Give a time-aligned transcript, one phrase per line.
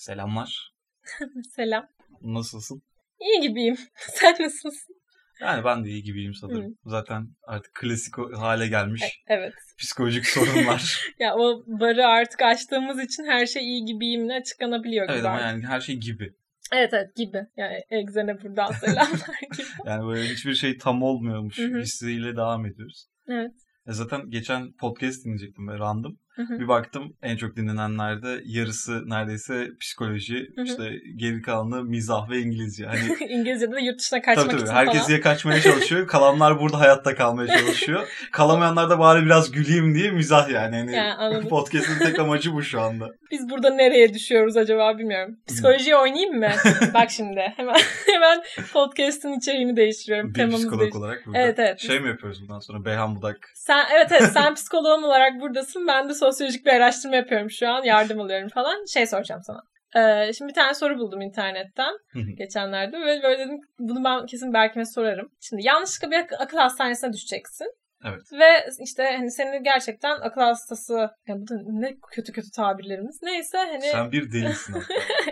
[0.00, 0.72] Selamlar.
[1.56, 1.88] Selam.
[2.22, 2.82] Nasılsın?
[3.20, 3.78] İyi gibiyim.
[3.96, 4.96] Sen nasılsın?
[5.40, 6.78] Yani ben de iyi gibiyim sanırım.
[6.84, 9.54] Zaten artık klasik hale gelmiş Evet.
[9.78, 11.06] psikolojik sorunlar.
[11.18, 15.14] Ya o barı artık açtığımız için her şey iyi gibiyimle açıklanabiliyor gibi.
[15.14, 16.34] evet ama yani her şey gibi.
[16.72, 17.46] Evet evet gibi.
[17.56, 19.66] Yani egzene buradan selamlar gibi.
[19.84, 21.78] Yani böyle hiçbir şey tam olmuyormuş Hı hı.
[21.80, 23.06] hissiyle devam ediyoruz.
[23.28, 23.52] Evet.
[23.86, 26.18] E zaten geçen podcast dinleyecektim böyle random.
[26.48, 32.86] Bir baktım en çok dinlenenlerde yarısı neredeyse psikoloji, işte geri kalanı mizah ve İngilizce.
[32.86, 35.12] Hani İngilizce'de de yurt dışına kaçmak tabii tabii için herkes falan.
[35.12, 36.06] ya kaçmaya çalışıyor.
[36.06, 38.08] Kalanlar burada hayatta kalmaya çalışıyor.
[38.32, 40.76] Kalamayanlar da bari biraz güleyim diye mizah yani.
[40.76, 41.48] Hani Yani anladım.
[41.48, 43.08] podcast'ın tek amacı bu şu anda.
[43.30, 45.36] Biz burada nereye düşüyoruz acaba bilmiyorum.
[45.48, 46.50] Psikolojiye oynayayım mı?
[46.94, 50.30] Bak şimdi hemen hemen podcast'ın içeriğini değiştiriyorum.
[50.30, 51.08] Bir Temamızı psikolog değiştiriyorum.
[51.08, 51.38] olarak burada.
[51.38, 51.80] Evet, evet.
[51.80, 52.84] Şey mi yapıyoruz bundan sonra?
[52.84, 53.36] Beyhan Budak.
[53.54, 55.86] Sen evet evet sen psikoloğum olarak buradasın.
[55.86, 57.82] Ben de sosyolojik bir araştırma yapıyorum şu an.
[57.82, 58.84] Yardım alıyorum falan.
[58.84, 59.60] Şey soracağım sana.
[59.96, 61.94] Ee, şimdi bir tane soru buldum internetten
[62.36, 65.32] geçenlerde ve böyle dedim bunu ben kesin Berkim'e sorarım.
[65.40, 67.66] Şimdi yanlışlıkla bir ak- akıl hastanesine düşeceksin.
[68.04, 68.32] Evet.
[68.32, 73.22] Ve işte hani seni gerçekten akıl hastası yani bu da ne kötü kötü tabirlerimiz.
[73.22, 74.76] Neyse hani Sen bir delisin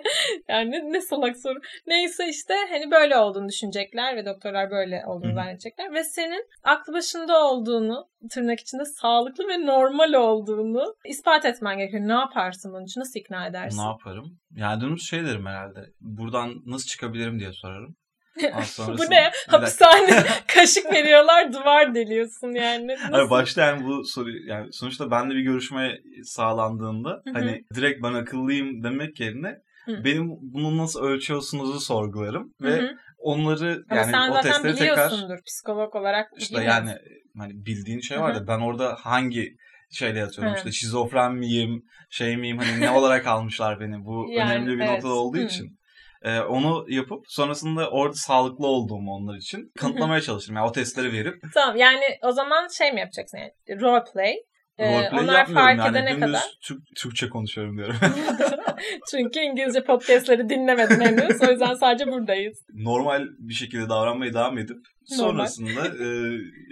[0.49, 1.61] yani ne, ne salak soru.
[1.87, 5.95] Neyse işte hani böyle olduğunu düşünecekler ve doktorlar böyle olduğunu zannedecekler.
[5.95, 12.09] Ve senin aklı başında olduğunu, tırnak içinde sağlıklı ve normal olduğunu ispat etmen gerekiyor.
[12.09, 13.01] Ne yaparsın bunun için?
[13.01, 13.79] Nasıl ikna edersin?
[13.79, 14.39] ne yaparım?
[14.51, 15.81] Yani dönüp şey derim herhalde.
[16.01, 17.97] Buradan nasıl çıkabilirim diye sorarım.
[18.79, 19.31] Bu ne?
[19.49, 22.87] Hapishane kaşık veriyorlar duvar deliyorsun yani.
[22.89, 23.13] Nasıl?
[23.13, 27.35] Hayır başta yani bu soru yani sonuçta benle bir görüşme sağlandığında Hı hı.
[27.35, 30.05] hani direkt ben akıllıyım demek yerine Hı.
[30.05, 32.97] benim bunu nasıl ölçüyorsunuzu sorgularım ve hı.
[33.19, 36.29] onları Ama yani sen o zaten testleri tekrar psikolog olarak.
[36.37, 36.91] işte yani
[37.39, 39.57] hani bildiğin şey var da ben orada hangi
[39.91, 40.57] şeyle yatıyorum Hı.
[40.57, 44.91] işte şizofren miyim şey miyim hani ne olarak almışlar beni bu Yani, önemli bir evet.
[44.91, 45.78] noktada olduğu için
[46.23, 50.57] Ee, onu yapıp sonrasında orada sağlıklı olduğumu onlar için kanıtlamaya çalışırım.
[50.57, 54.35] Yani o testleri verip Tamam yani o zaman şey mi yapacaksın yani role play.
[54.79, 55.91] Ee, onlar fark yani.
[55.99, 56.43] edene kadar.
[56.63, 57.97] Türk- Türkçe konuşuyorum diyorum.
[59.11, 61.43] Çünkü İngilizce podcastleri dinlemedin henüz.
[61.43, 62.59] O yüzden sadece buradayız.
[62.75, 64.77] normal bir şekilde davranmaya devam edip
[65.07, 66.07] sonrasında e,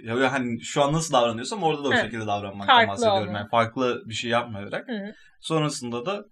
[0.03, 3.27] ya hani şu an nasıl davranıyorsam orada da o şekilde davranmaktan Farklı bahsediyorum.
[3.27, 3.37] olma.
[3.37, 4.87] Yani farklı bir şey yapmayarak.
[4.87, 5.13] Hı.
[5.41, 6.25] Sonrasında da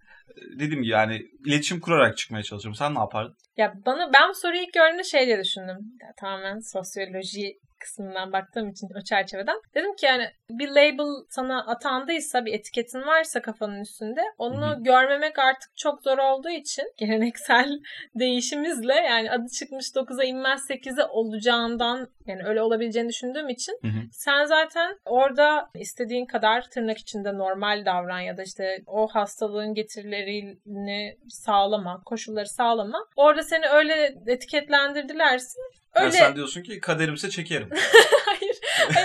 [0.53, 2.75] dediğim gibi yani iletişim kurarak çıkmaya çalışıyorum.
[2.75, 3.35] Sen ne yapardın?
[3.57, 5.77] Ya bana ben bu soruyu ilk gördüğümde şey diye düşündüm.
[6.01, 9.55] Ya, tamamen sosyoloji kısmından baktığım için o çerçeveden.
[9.75, 14.83] Dedim ki yani bir label sana atandıysa bir etiketin varsa kafanın üstünde onu Hı hı.
[14.83, 17.79] görmemek artık çok zor olduğu için geleneksel
[18.15, 24.01] değişimizle yani adı çıkmış 9'a inmez 8'e olacağından yani öyle olabileceğini düşündüğüm için Hı hı.
[24.11, 31.17] sen zaten orada istediğin kadar tırnak içinde normal davran ya da işte o hastalığın getirilerini
[31.29, 33.07] sağlama, koşulları sağlama.
[33.15, 35.59] Orada seni öyle etiketlendirdilerse
[35.95, 37.69] Yani öyle sen diyorsun ki kaderimse çekerim.
[38.25, 38.54] hayır.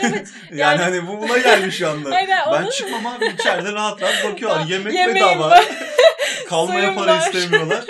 [0.03, 0.29] Evet.
[0.51, 2.11] yani, Yani- hani bu buna gelmiş şu anda.
[2.11, 4.67] Hayır, ben onu- çıkmam abi içeride rahat rahat bakıyorlar.
[4.67, 5.51] Yemek Yemeğim bedava.
[5.51, 5.65] var.
[6.49, 7.19] Kalmaya Suyum para var.
[7.19, 7.85] istemiyorlar.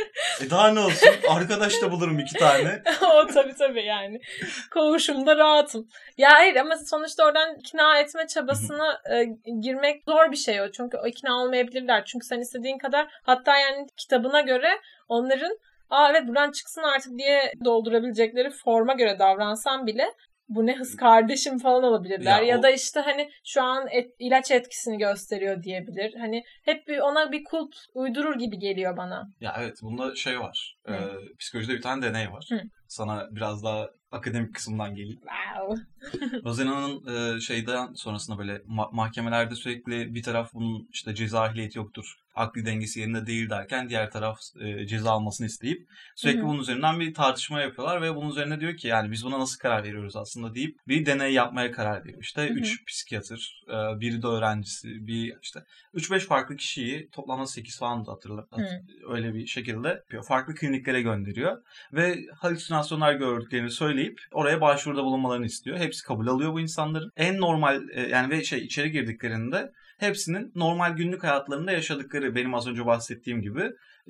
[0.47, 1.09] E daha ne olsun?
[1.29, 2.83] Arkadaş da bulurum iki tane.
[3.15, 4.21] o tabii tabii yani.
[4.71, 5.89] Koğuşumda rahatım.
[6.19, 9.25] Ya hayır ama sonuçta oradan ikna etme çabasına e,
[9.61, 10.71] girmek zor bir şey o.
[10.73, 12.05] Çünkü o ikna olmayabilirler.
[12.05, 14.69] Çünkü sen istediğin kadar hatta yani kitabına göre
[15.09, 15.59] onların
[15.91, 20.05] aa evet buradan çıksın artık diye doldurabilecekleri forma göre davransan bile
[20.51, 22.43] bu ne hız kardeşim falan olabilirler.
[22.43, 26.15] Ya Ya, o- da işte hani şu an et- ilaç etkisini gösteriyor diyebilir.
[26.15, 29.29] Hani hep bir ona bir kulp uydurur gibi geliyor bana.
[29.41, 30.77] Ya evet bunda şey var.
[30.87, 30.93] Hı.
[30.95, 32.47] Ee, psikolojide bir tane deney var.
[32.51, 32.61] Hı.
[32.89, 35.21] Sana biraz daha akademik kısımdan geleyim.
[35.21, 35.83] Wow.
[36.45, 37.07] Rosena'nın
[37.37, 42.17] e, şeyden sonrasında böyle ma- mahkemelerde sürekli bir taraf bunun işte ceza ehliyeti yoktur.
[42.41, 46.49] Akli dengesi yerinde değil derken diğer taraf e, ceza almasını isteyip sürekli Hı hı.
[46.49, 49.85] bunun üzerinden bir tartışma yapıyorlar ve bunun üzerine diyor ki yani biz buna nasıl karar
[49.85, 52.23] veriyoruz aslında deyip bir deney yapmaya karar veriyor.
[52.23, 52.53] İşte hı.
[52.53, 55.61] üç psikiyatır, e, biri de öğrencisi, bir işte
[55.95, 58.49] 3-5 farklı kişiyi toplamda 8 falan da hatırlıyorum.
[59.09, 60.25] Öyle bir şekilde yapıyor.
[60.25, 61.63] Farklı kliniklere gönderiyor
[61.93, 65.79] ve halüsinasyonlar gördüklerini söyleyip oraya başvuruda bulunmalarını istiyor.
[65.79, 67.13] Hepsi kabul alıyor bu insanların.
[67.17, 72.67] En normal e, yani ve şey içeri girdiklerinde hepsinin normal günlük hayatlarında yaşadıkları benim az
[72.69, 73.61] önce bahsettiğim gibi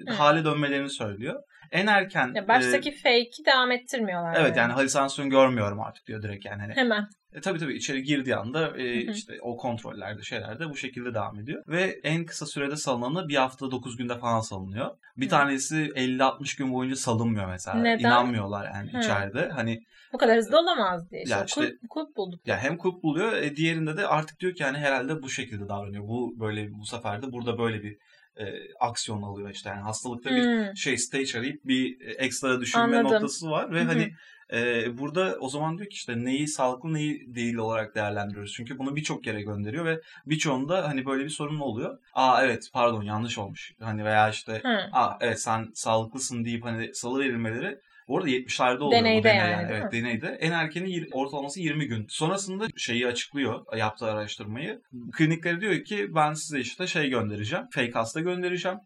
[0.08, 0.12] Hı.
[0.12, 1.42] hale dönmelerini söylüyor.
[1.72, 4.36] En erken Ya e, baştaki fake'i devam ettirmiyorlar.
[4.40, 6.60] evet yani halüsinasyon görmüyorum artık diyor direkt yani.
[6.62, 7.06] Hani Hemen.
[7.32, 11.62] e, tabii tabii içeri girdiği anda e, işte o kontrollerde şeylerde bu şekilde devam ediyor.
[11.68, 14.90] Ve en kısa sürede salınanı bir hafta 9 günde falan salınıyor.
[15.16, 15.30] Bir Hı.
[15.30, 17.76] tanesi 50-60 gün boyunca salınmıyor mesela.
[17.80, 17.98] Neden?
[17.98, 18.98] İnanmıyorlar yani Hı.
[18.98, 19.48] içeride.
[19.48, 19.80] Hani
[20.12, 21.22] Bu kadar hızlı olamaz diye.
[21.26, 22.40] Ya Ya işte- kulp, kulp bulduk.
[22.46, 26.02] ya hem kulp buluyor e, diğerinde de artık diyor ki yani herhalde bu şekilde davranıyor.
[26.08, 27.96] Bu böyle bu sefer de burada böyle bir
[28.36, 28.44] e,
[28.80, 29.68] aksiyon alıyor işte.
[29.68, 30.76] Yani hastalıkta bir Hmm.
[30.76, 33.04] şey stage arayıp bir e, ekstra düşünme Anladım.
[33.04, 34.12] noktası var ve hani
[34.52, 38.52] e, burada o zaman diyor ki işte neyi sağlıklı neyi değil olarak değerlendiriyoruz.
[38.52, 41.98] Çünkü bunu birçok yere gönderiyor ve birçoğunda hani böyle bir sorun oluyor.
[42.14, 43.72] Aa evet pardon yanlış olmuş.
[43.80, 44.78] Hani veya işte Hı.
[44.92, 47.78] aa evet sen sağlıklısın deyip hani salı verilmeleri
[48.10, 50.38] bu arada 70'lerde oluyor Deneyde deney yani, Evet deneyde.
[50.40, 52.06] En erkeni ortalaması 20 gün.
[52.08, 54.82] Sonrasında şeyi açıklıyor yaptığı araştırmayı.
[55.12, 57.64] Kliniklere diyor ki ben size işte şey göndereceğim.
[57.70, 58.78] Fake hasta göndereceğim.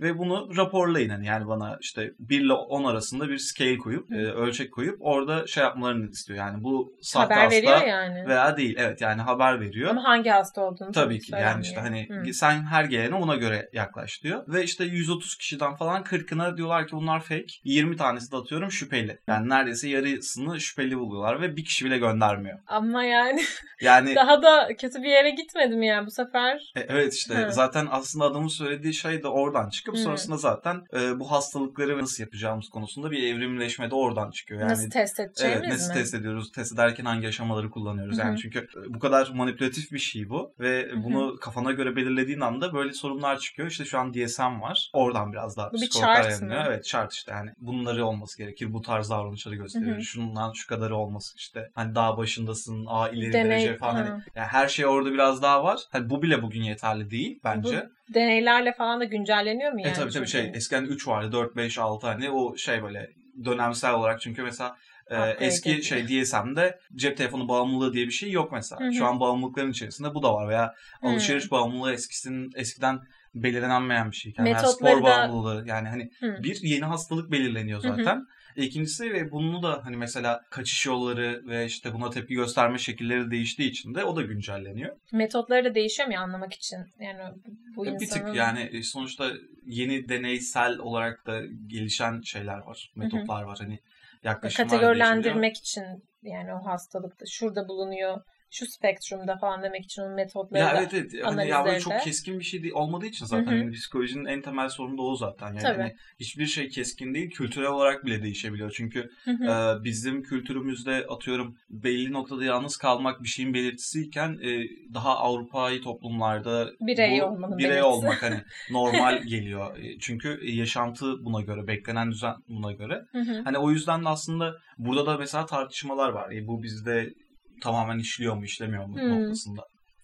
[0.00, 4.16] Ve bunu raporlayın hani yani bana işte 1 ile 10 arasında bir scale koyup, e,
[4.16, 6.38] ölçek koyup orada şey yapmalarını istiyor.
[6.38, 8.28] Yani bu sahte Haber hasta veriyor yani.
[8.28, 8.76] veya değil.
[8.78, 9.90] Evet yani haber veriyor.
[9.90, 12.32] Ama hangi hasta olduğunu Tabii ki yani işte hani Hı.
[12.34, 14.44] sen her gelene ona göre yaklaş diyor.
[14.48, 17.46] Ve işte 130 kişiden falan 40'ına diyorlar ki bunlar fake.
[17.64, 19.18] 20 tanesi de atıyorum şüpheli.
[19.28, 22.58] Yani neredeyse yarısını şüpheli buluyorlar ve bir kişi bile göndermiyor.
[22.66, 23.42] Ama yani
[23.80, 26.72] Yani daha da kötü bir yere gitmedim yani bu sefer.
[26.76, 27.52] e, evet işte Hı.
[27.52, 30.02] zaten aslında adamın söylediği şey de oradan çıkıp Hı.
[30.04, 34.60] sonrasında zaten e, bu hastalıkları nasıl yapacağımız konusunda bir evrimleşme de oradan çıkıyor.
[34.60, 35.94] Yani Nasıl test edeceğimiz Evet, nasıl mi?
[35.94, 36.52] test ediyoruz?
[36.52, 38.18] Test ederken hangi aşamaları kullanıyoruz?
[38.18, 38.26] Hı hı.
[38.26, 41.04] Yani çünkü e, bu kadar manipülatif bir şey bu ve hı.
[41.04, 43.70] bunu kafana göre belirlediğin anda böyle sorunlar çıkıyor.
[43.70, 44.90] İşte şu an DSM var.
[44.92, 46.58] Oradan biraz daha Bu bir chart yanıyor.
[46.60, 46.64] mı?
[46.68, 48.72] Evet, chart işte yani bunları olması gerekir.
[48.72, 49.86] Bu tarz davranışları gösterir.
[49.92, 50.02] Hı hı.
[50.02, 51.70] Şundan şu kadarı olmasın işte.
[51.74, 53.94] Hani daha başındasın, a ileri Deney- derece falan.
[53.94, 54.20] Hani, hı.
[54.34, 55.80] yani her şey orada biraz daha var.
[55.90, 57.88] Hani bu bile bugün yeterli değil bence.
[58.14, 59.90] Deneylerle falan da güncelleniyor mu yani?
[59.90, 60.30] E tabii tabii çünkü?
[60.30, 63.10] şey eskiden 3 vardı 4 5 6 hani o şey böyle
[63.44, 64.76] dönemsel olarak çünkü mesela
[65.10, 68.80] e, eski şey DSM'de cep telefonu bağımlılığı diye bir şey yok mesela.
[68.80, 68.92] Hı hı.
[68.92, 73.00] Şu an bağımlılıkların içerisinde bu da var veya alışveriş bağımlılığı eskisinin eskiden
[73.34, 74.34] belirlenmeyen bir şey.
[74.38, 76.42] Yani Metotları spor da- bağımlılığı yani hani Hı.
[76.42, 78.26] bir yeni hastalık belirleniyor Hı hı.
[78.56, 83.70] İkincisi ve bunu da hani mesela kaçış yolları ve işte buna tepki gösterme şekilleri değiştiği
[83.70, 84.96] için de o da güncelleniyor.
[85.12, 86.78] Metotları da değişiyor mu ya anlamak için?
[87.00, 87.34] Yani
[87.76, 88.00] bu insanın...
[88.00, 89.32] Bir tık yani e, sonuçta
[89.66, 92.92] yeni deneysel olarak da gelişen şeyler var.
[92.96, 93.58] Metotlar var.
[93.60, 93.78] Hani
[94.24, 95.84] yaklaşımlar kategorilendirmek için
[96.22, 98.20] yani o hastalıkta şurada bulunuyor
[98.50, 101.26] şu spektrumda falan demek için onun metotları Ya evet evet.
[101.26, 104.68] Hani ya böyle çok keskin bir şey değil, olmadığı için zaten hani psikolojinin en temel
[104.68, 105.48] sorunu da o zaten.
[105.48, 105.82] Yani Tabii.
[105.82, 108.70] hani hiçbir şey keskin değil, kültürel olarak bile değişebiliyor.
[108.76, 114.64] Çünkü e, bizim kültürümüzde atıyorum belli noktada yalnız kalmak bir şeyin belirtisiyken e,
[114.94, 117.86] daha Avrupa'yı toplumlarda Birey bu olmanın birey belirtisi.
[117.86, 118.36] olmak hani
[118.70, 119.78] normal geliyor.
[120.00, 123.04] Çünkü yaşantı buna göre, beklenen düzen buna göre.
[123.44, 126.32] Hani o yüzden de aslında burada da mesela tartışmalar var.
[126.32, 127.14] E, bu bizde
[127.60, 129.10] tamamen işliyor mu, işlemiyor mu Hmm.
[129.10, 129.62] noktasında.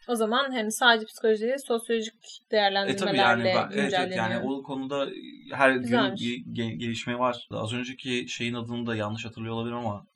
[0.08, 4.38] O zaman hem sadece psikoloji değil sosyolojik E değerlendirmelerle tabii yani ben, evet, evet yani
[4.38, 5.08] o konuda
[5.52, 6.20] her gün Güzelmiş.
[6.20, 7.49] bir ge- gelişme var.
[7.50, 10.06] Az önceki şeyin adını da yanlış hatırlıyor olabilirim ama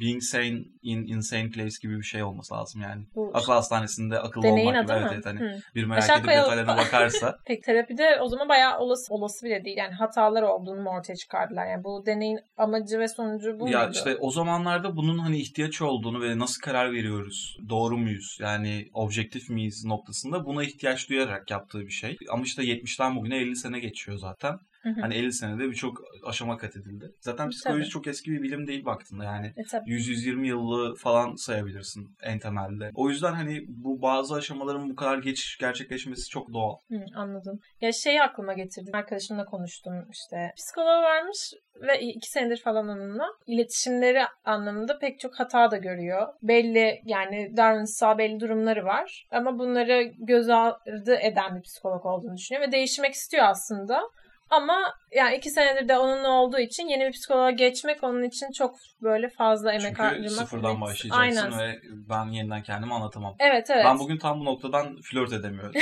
[0.00, 3.06] Being Sane in Insane Place gibi bir şey olması lazım yani.
[3.14, 4.92] Bu Akıl hastanesinde akıllı deneyin olmak gibi.
[4.92, 5.58] Evet, evet hani Hı.
[5.74, 6.44] bir merak Aşağı edip koyalım.
[6.44, 7.38] detaylarına bakarsa.
[7.46, 9.76] Peki terapide o zaman bayağı olası, olası bile değil.
[9.76, 11.66] Yani hatalar olduğunu mu ortaya çıkardılar?
[11.66, 13.92] Yani bu deneyin amacı ve sonucu bu ya muydu?
[13.96, 19.25] işte o zamanlarda bunun hani ihtiyaç olduğunu ve nasıl karar veriyoruz, doğru muyuz, yani objektif
[19.50, 22.16] miyiz noktasında buna ihtiyaç duyarak yaptığı bir şey.
[22.30, 24.58] Ama işte 70'ten bugüne 50 sene geçiyor zaten.
[25.00, 27.12] Hani 50 senede birçok aşama kat edildi.
[27.20, 27.90] Zaten psikoloji Tabii.
[27.90, 29.46] çok eski bir bilim değil baktığında yani.
[29.46, 29.90] E tabii.
[29.90, 32.90] 100-120 yılı falan sayabilirsin en temelde.
[32.94, 36.76] O yüzden hani bu bazı aşamaların bu kadar geç gerçekleşmesi çok doğal.
[36.90, 37.60] Hı, anladım.
[37.80, 38.90] Ya şey aklıma getirdi.
[38.92, 40.52] Arkadaşımla konuştum işte.
[40.56, 43.26] Psikoloğu varmış ve iki senedir falan onunla.
[43.46, 46.28] iletişimleri anlamında pek çok hata da görüyor.
[46.42, 49.26] Belli yani davranışsal belli durumları var.
[49.30, 54.00] Ama bunları göz ardı eden bir psikolog olduğunu düşünüyor ve değişmek istiyor aslında.
[54.50, 58.76] Ama yani iki senedir de onunla olduğu için yeni bir psikoloğa geçmek onun için çok
[59.02, 60.30] böyle fazla emek Çünkü harcamak.
[60.30, 60.80] sıfırdan Evet.
[60.80, 61.58] başlayacaksın Aynen.
[61.58, 63.34] ve ben yeniden kendimi anlatamam.
[63.38, 63.84] Evet evet.
[63.84, 65.72] Ben bugün tam bu noktadan flört edemiyorum.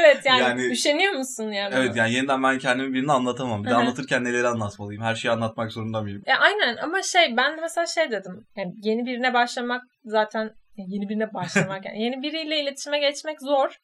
[0.00, 1.74] Evet yani, Yani- üşeniyor musun yani?
[1.78, 3.64] evet yani yeniden ben kendimi birine anlatamam.
[3.64, 5.02] Bir de anlatırken neleri anlatmalıyım?
[5.02, 6.22] Her şeyi anlatmak zorunda mıyım?
[6.26, 8.46] E, aynen ama şey ben mesela şey dedim.
[8.56, 13.76] Yani yeni birine başlamak zaten yeni birine başlamak yani yeni biriyle iletişime geçmek zor.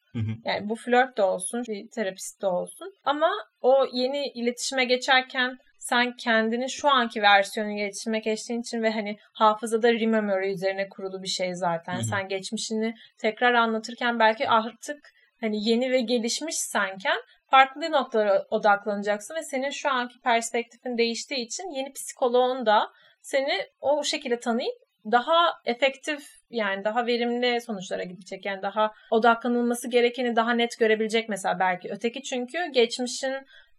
[0.45, 2.93] Yani bu flört de olsun, bir terapist de olsun.
[3.03, 3.29] Ama
[3.61, 9.93] o yeni iletişime geçerken sen kendini şu anki versiyonu iletişime geçtiğin için ve hani hafızada
[9.93, 12.01] rememory üzerine kurulu bir şey zaten.
[12.01, 15.09] Sen geçmişini tekrar anlatırken belki artık
[15.41, 17.17] hani yeni ve gelişmiş senken
[17.51, 22.89] farklı noktalara odaklanacaksın ve senin şu anki perspektifin değiştiği için yeni psikoloğun da
[23.21, 28.45] seni o şekilde tanıyıp daha efektif yani daha verimli sonuçlara gidecek.
[28.45, 31.89] Yani daha odaklanılması gerekeni daha net görebilecek mesela belki.
[31.91, 33.33] Öteki çünkü geçmişin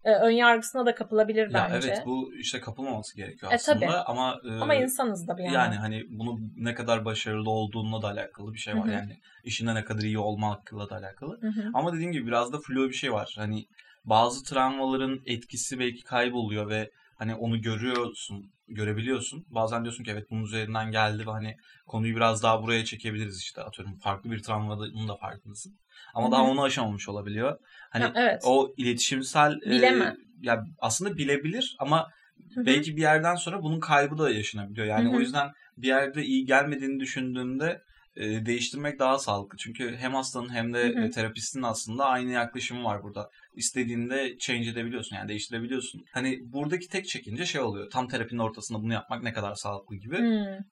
[0.04, 1.88] e, ön yargısına da kapılabilir Ya bence.
[1.88, 3.92] evet bu işte kapılmaması gerekiyor E, aslında tabii.
[3.92, 5.54] ama e, Ama insanız da yani.
[5.54, 5.74] yani.
[5.76, 8.84] hani bunu ne kadar başarılı olduğunla da alakalı bir şey var.
[8.84, 8.92] Hı hı.
[8.92, 11.40] Yani işinde ne kadar iyi olmakla da alakalı.
[11.40, 11.70] Hı hı.
[11.74, 13.34] Ama dediğim gibi biraz da flu bir şey var.
[13.38, 13.64] Hani
[14.04, 19.46] bazı travmaların etkisi belki kayboluyor ve hani onu görüyorsun, görebiliyorsun.
[19.48, 23.62] Bazen diyorsun ki evet bunun üzerinden geldi ve hani konuyu biraz daha buraya çekebiliriz işte
[23.62, 23.98] atıyorum.
[23.98, 25.78] Farklı bir travmanın da farkındasın.
[26.14, 27.58] Ama Hı daha onu aşamamış olabiliyor.
[27.90, 28.42] Hani Ha, evet.
[28.44, 30.16] o iletişimsel e, Bilemem.
[30.40, 32.08] ya aslında bilebilir ama
[32.54, 32.66] Hı hı.
[32.66, 34.86] belki bir yerden sonra bunun kaybı da yaşanabiliyor.
[34.86, 35.16] Yani Hı hı.
[35.16, 37.82] o yüzden bir yerde iyi gelmediğini düşündüğünde
[38.16, 39.58] e, değiştirmek daha sağlıklı.
[39.58, 41.04] Çünkü hem hastanın hem de Hı hı.
[41.04, 43.30] e, terapistin aslında aynı yaklaşımı var burada.
[43.54, 46.04] İstediğinde change edebiliyorsun yani değiştirebiliyorsun.
[46.12, 47.90] Hani buradaki tek çekince şey oluyor.
[47.90, 50.16] Tam terapinin ortasında bunu yapmak ne kadar sağlıklı gibi.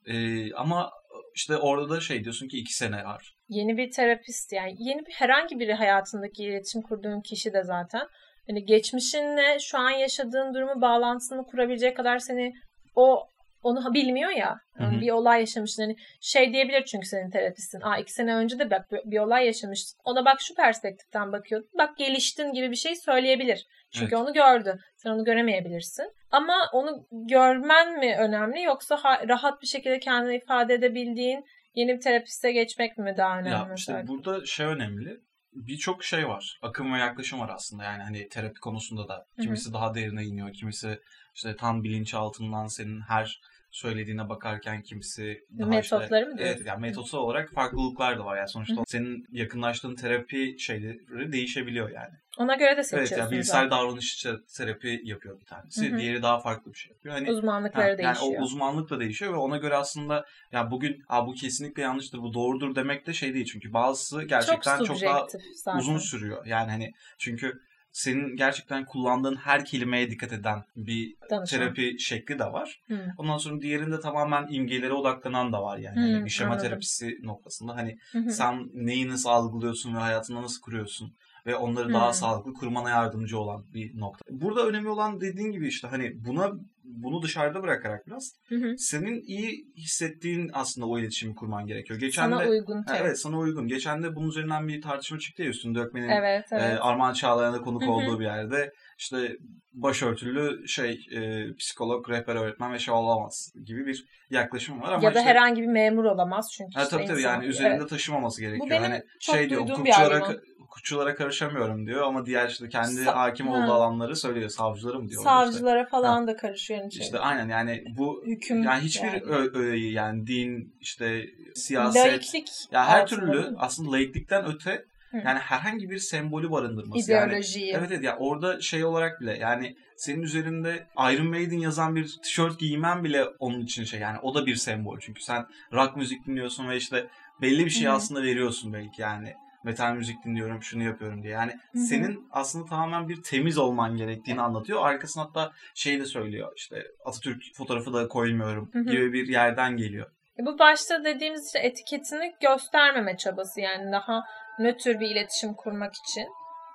[0.06, 0.90] E, ama
[1.34, 3.34] işte orada da şey diyorsun ki iki sene var.
[3.48, 8.06] Yeni bir terapist yani yeni bir herhangi biri hayatındaki iletişim kurduğun kişi de zaten
[8.46, 12.52] hani geçmişinle şu an yaşadığın durumu bağlantısını kurabilecek kadar seni
[12.94, 13.26] o
[13.62, 14.60] onu bilmiyor ya.
[14.80, 15.00] Yani Hı hı.
[15.00, 15.82] bir olay yaşamışsın.
[15.82, 17.80] Hani şey diyebilir çünkü senin terapistin.
[17.80, 19.98] Aa iki sene önce de bak bir, olay yaşamıştın.
[20.04, 21.68] Ona bak şu perspektiften bakıyordun.
[21.78, 23.66] Bak geliştin gibi bir şey söyleyebilir.
[23.90, 24.24] Çünkü Evet.
[24.26, 24.78] onu gördü.
[24.96, 26.12] Sen onu göremeyebilirsin.
[26.30, 32.00] Ama onu görmen mi önemli yoksa ha- rahat bir şekilde kendini ifade edebildiğin yeni bir
[32.00, 33.50] terapiste geçmek mi daha önemli?
[33.50, 35.20] Ya işte burada şey önemli.
[35.66, 36.58] Birçok şey var.
[36.62, 37.84] Akım ve yaklaşım var aslında.
[37.84, 39.26] Yani hani terapi konusunda da.
[39.40, 40.52] Kimisi daha derine iniyor.
[40.52, 41.00] Kimisi
[41.34, 43.40] işte tam bilinçaltından senin her
[43.78, 46.56] söylediğine bakarken kimisi daha Metotları mı işte, diyorsun?
[46.56, 48.36] Evet yani metotsal olarak farklılıklar da var.
[48.36, 52.14] Yani sonuçta senin yakınlaştığın terapi şeyleri değişebiliyor yani.
[52.38, 55.96] Ona göre de Evet seçiyorsun yani bilgisayar davranış terapi yapıyor bir tanesi.
[55.98, 57.14] Diğeri daha farklı bir şey yapıyor.
[57.14, 57.38] Hani zaten.
[57.38, 58.40] Uzmanlıkları Ha, yani değişiyor.
[58.40, 62.34] o uzmanlık da değişiyor ve ona göre aslında ya bugün Aa, bu kesinlikle yanlıştır, bu
[62.34, 63.46] doğrudur demek de şey değil.
[63.52, 65.78] Çünkü bazısı gerçekten çok çok, daha zaten.
[65.78, 66.46] uzun sürüyor.
[66.46, 67.60] Yani hani çünkü
[67.92, 71.58] senin gerçekten kullandığın her kelimeye dikkat eden bir Danışan.
[71.58, 72.80] terapi şekli de var.
[72.88, 72.98] Hı.
[73.18, 75.96] Ondan sonra diğerinde tamamen imgelere odaklanan da var yani.
[75.96, 76.68] Hı, Hani bir şema anladım.
[76.68, 78.30] terapisi noktasında hani Hı hı.
[78.30, 81.14] sen neyi nasıl algılıyorsun ve hayatında nasıl kuruyorsun
[81.46, 84.24] ve onları daha sağlıklı kurmana yardımcı olan bir nokta.
[84.30, 86.50] Burada önemli olan dediğin gibi işte hani buna
[86.88, 88.78] bunu dışarıda bırakarak biraz Hı hı.
[88.78, 92.00] senin iyi hissettiğin aslında o iletişimi kurman gerekiyor.
[92.00, 93.02] Geçen Sana de uygun Ha, terapi.
[93.04, 93.68] evet sana uygun.
[93.68, 96.62] Geçen de bunun üzerinden bir tartışma çıktı ya üstünde dökmenin Evet, evet.
[96.62, 97.90] e, Armağan Çağlayan'a konuk Hı hı.
[97.90, 99.36] olduğu bir yerde işte
[99.72, 105.14] başörtülü şey e, psikolog, rehber öğretmen ve şey olamaz gibi bir yaklaşım var ama ya
[105.14, 107.88] da işte, herhangi bir memur olamaz çünkü Ha, işte tabii tabii yani üzerinde Evet.
[107.90, 108.70] taşımaması gerekiyor.
[108.70, 113.46] benim hani çok şey diyor hukukçulara, hukukçulara karışamıyorum diyor ama diğer işte kendi Sa- hakim
[113.48, 113.52] Ha.
[113.52, 114.48] olduğu alanları söylüyor.
[114.48, 115.22] Savcılara mı diyor?
[115.22, 115.52] orada işte.
[115.52, 116.77] Savcılara falan da karışıyor.
[116.78, 117.02] Yani şey.
[117.06, 119.20] İşte aynen yani bu Hüküm yani hiçbir yani.
[119.22, 123.56] ö- öğeyi yani din işte siyaset Laiklik ya her altında türlü mi?
[123.58, 125.16] aslında laiklikten öte Hı.
[125.16, 127.28] yani herhangi bir sembolü barındırması yani.
[127.30, 127.72] ideolojiyi.
[127.72, 132.58] Evet evet ya orada şey olarak bile yani senin üzerinde Iron Maiden yazan bir tişört
[132.58, 136.68] giymen bile onun için şey yani o da bir sembol çünkü sen rock müzik dinliyorsun
[136.68, 137.06] ve işte
[137.42, 139.34] belli bir şey aslında veriyorsun belki yani
[139.68, 141.82] metal müzik dinliyorum şunu yapıyorum diye yani Hı hı.
[141.82, 147.42] senin aslında tamamen bir temiz olman gerektiğini anlatıyor arkasına hatta şey de söylüyor işte Atatürk
[147.54, 148.82] fotoğrafı da koymuyorum Hı hı.
[148.82, 150.10] gibi bir yerden geliyor.
[150.40, 154.22] E Bu başta dediğimiz işte etiketini göstermeme çabası yani daha
[154.58, 156.28] nötr bir iletişim kurmak için.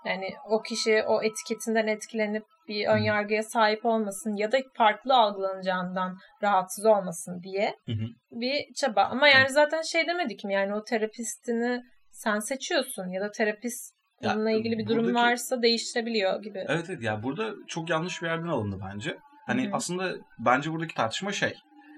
[0.06, 6.18] Yani o kişi o etiketinden etkilenip bir ön yargıya sahip olmasın ya da farklı algılanacağından
[6.44, 8.06] rahatsız olmasın diye Hı hı.
[8.32, 9.04] bir çaba.
[9.04, 11.84] Ama yani zaten şey demedik mi yani o terapistini
[12.24, 16.66] sen seçiyorsun ya da terapist Ya, bununla ilgili bir durum buradaki- varsa değiştirebiliyor gibi.
[16.68, 19.18] Evet evet ya burada çok yanlış bir yerden alındı bence.
[19.48, 19.72] Hani Hı hı.
[19.74, 21.54] aslında bence buradaki tartışma şey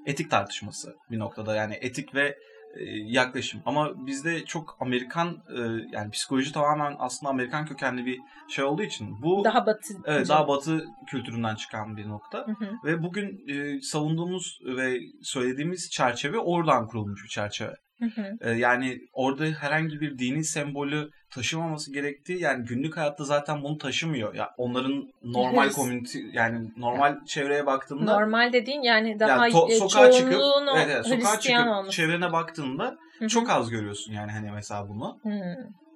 [0.06, 2.28] etik tartışması bir noktada yani etik ve
[2.76, 3.62] e, yaklaşım.
[3.66, 5.60] Ama bizde çok Amerikan e,
[5.92, 9.94] yani psikoloji tamamen aslında Amerikan kökenli bir şey olduğu için bu Daha batı.
[10.06, 12.38] evet, daha batı kültüründen çıkan bir nokta.
[12.48, 12.72] Hı hı.
[12.86, 17.74] Ve bugün e, savunduğumuz ve söylediğimiz çerçeve oradan kurulmuş bir çerçeve.
[18.00, 18.38] Hı hı.
[18.42, 24.36] E, yani orada herhangi bir dini sembolü taşımaması gerektiği yani günlük hayatta zaten bunu taşımıyor.
[24.36, 29.76] Ya onların normal community yani normal çevreye baktığında Normal dediğin yani daha yani to- e,
[29.76, 30.42] sokağa çıkıp
[30.76, 31.92] evet, evet, sokağa çıkıp olması.
[31.92, 33.30] çevrene baktığında Hı hı.
[33.30, 35.20] çok az görüyorsun yani hani mesela bunu.
[35.24, 35.30] Hı,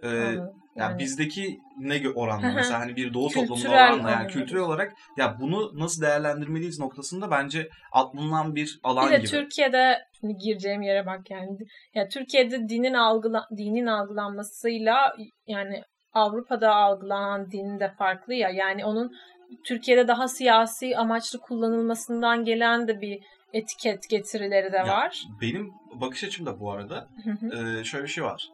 [0.04, 0.54] Ee, anladım.
[0.80, 5.38] Yani Yani- bizdeki ne oranla mesela hani bir doğu toplumunda oranla yani kültürel olarak ya
[5.40, 9.28] bunu nasıl değerlendirmeliyiz noktasında bence atlanılan bir alan Bir de gibi.
[9.28, 11.58] Türkiye'de şimdi gireceğim yere bak yani.
[11.96, 15.16] Ya Türkiye'de dinin algıla, dinin algılanmasıyla
[15.48, 15.84] yani
[16.14, 18.50] Avrupa'da algılanan din de farklı ya.
[18.50, 19.12] Yani onun
[19.66, 23.20] Türkiye'de daha siyasi amaçlı kullanılmasından gelen de bir
[23.54, 25.24] etiket getirileri de Ya, var.
[25.42, 25.72] Benim
[26.02, 27.08] bakış açım da bu arada
[27.54, 28.50] e, şöyle bir şey var.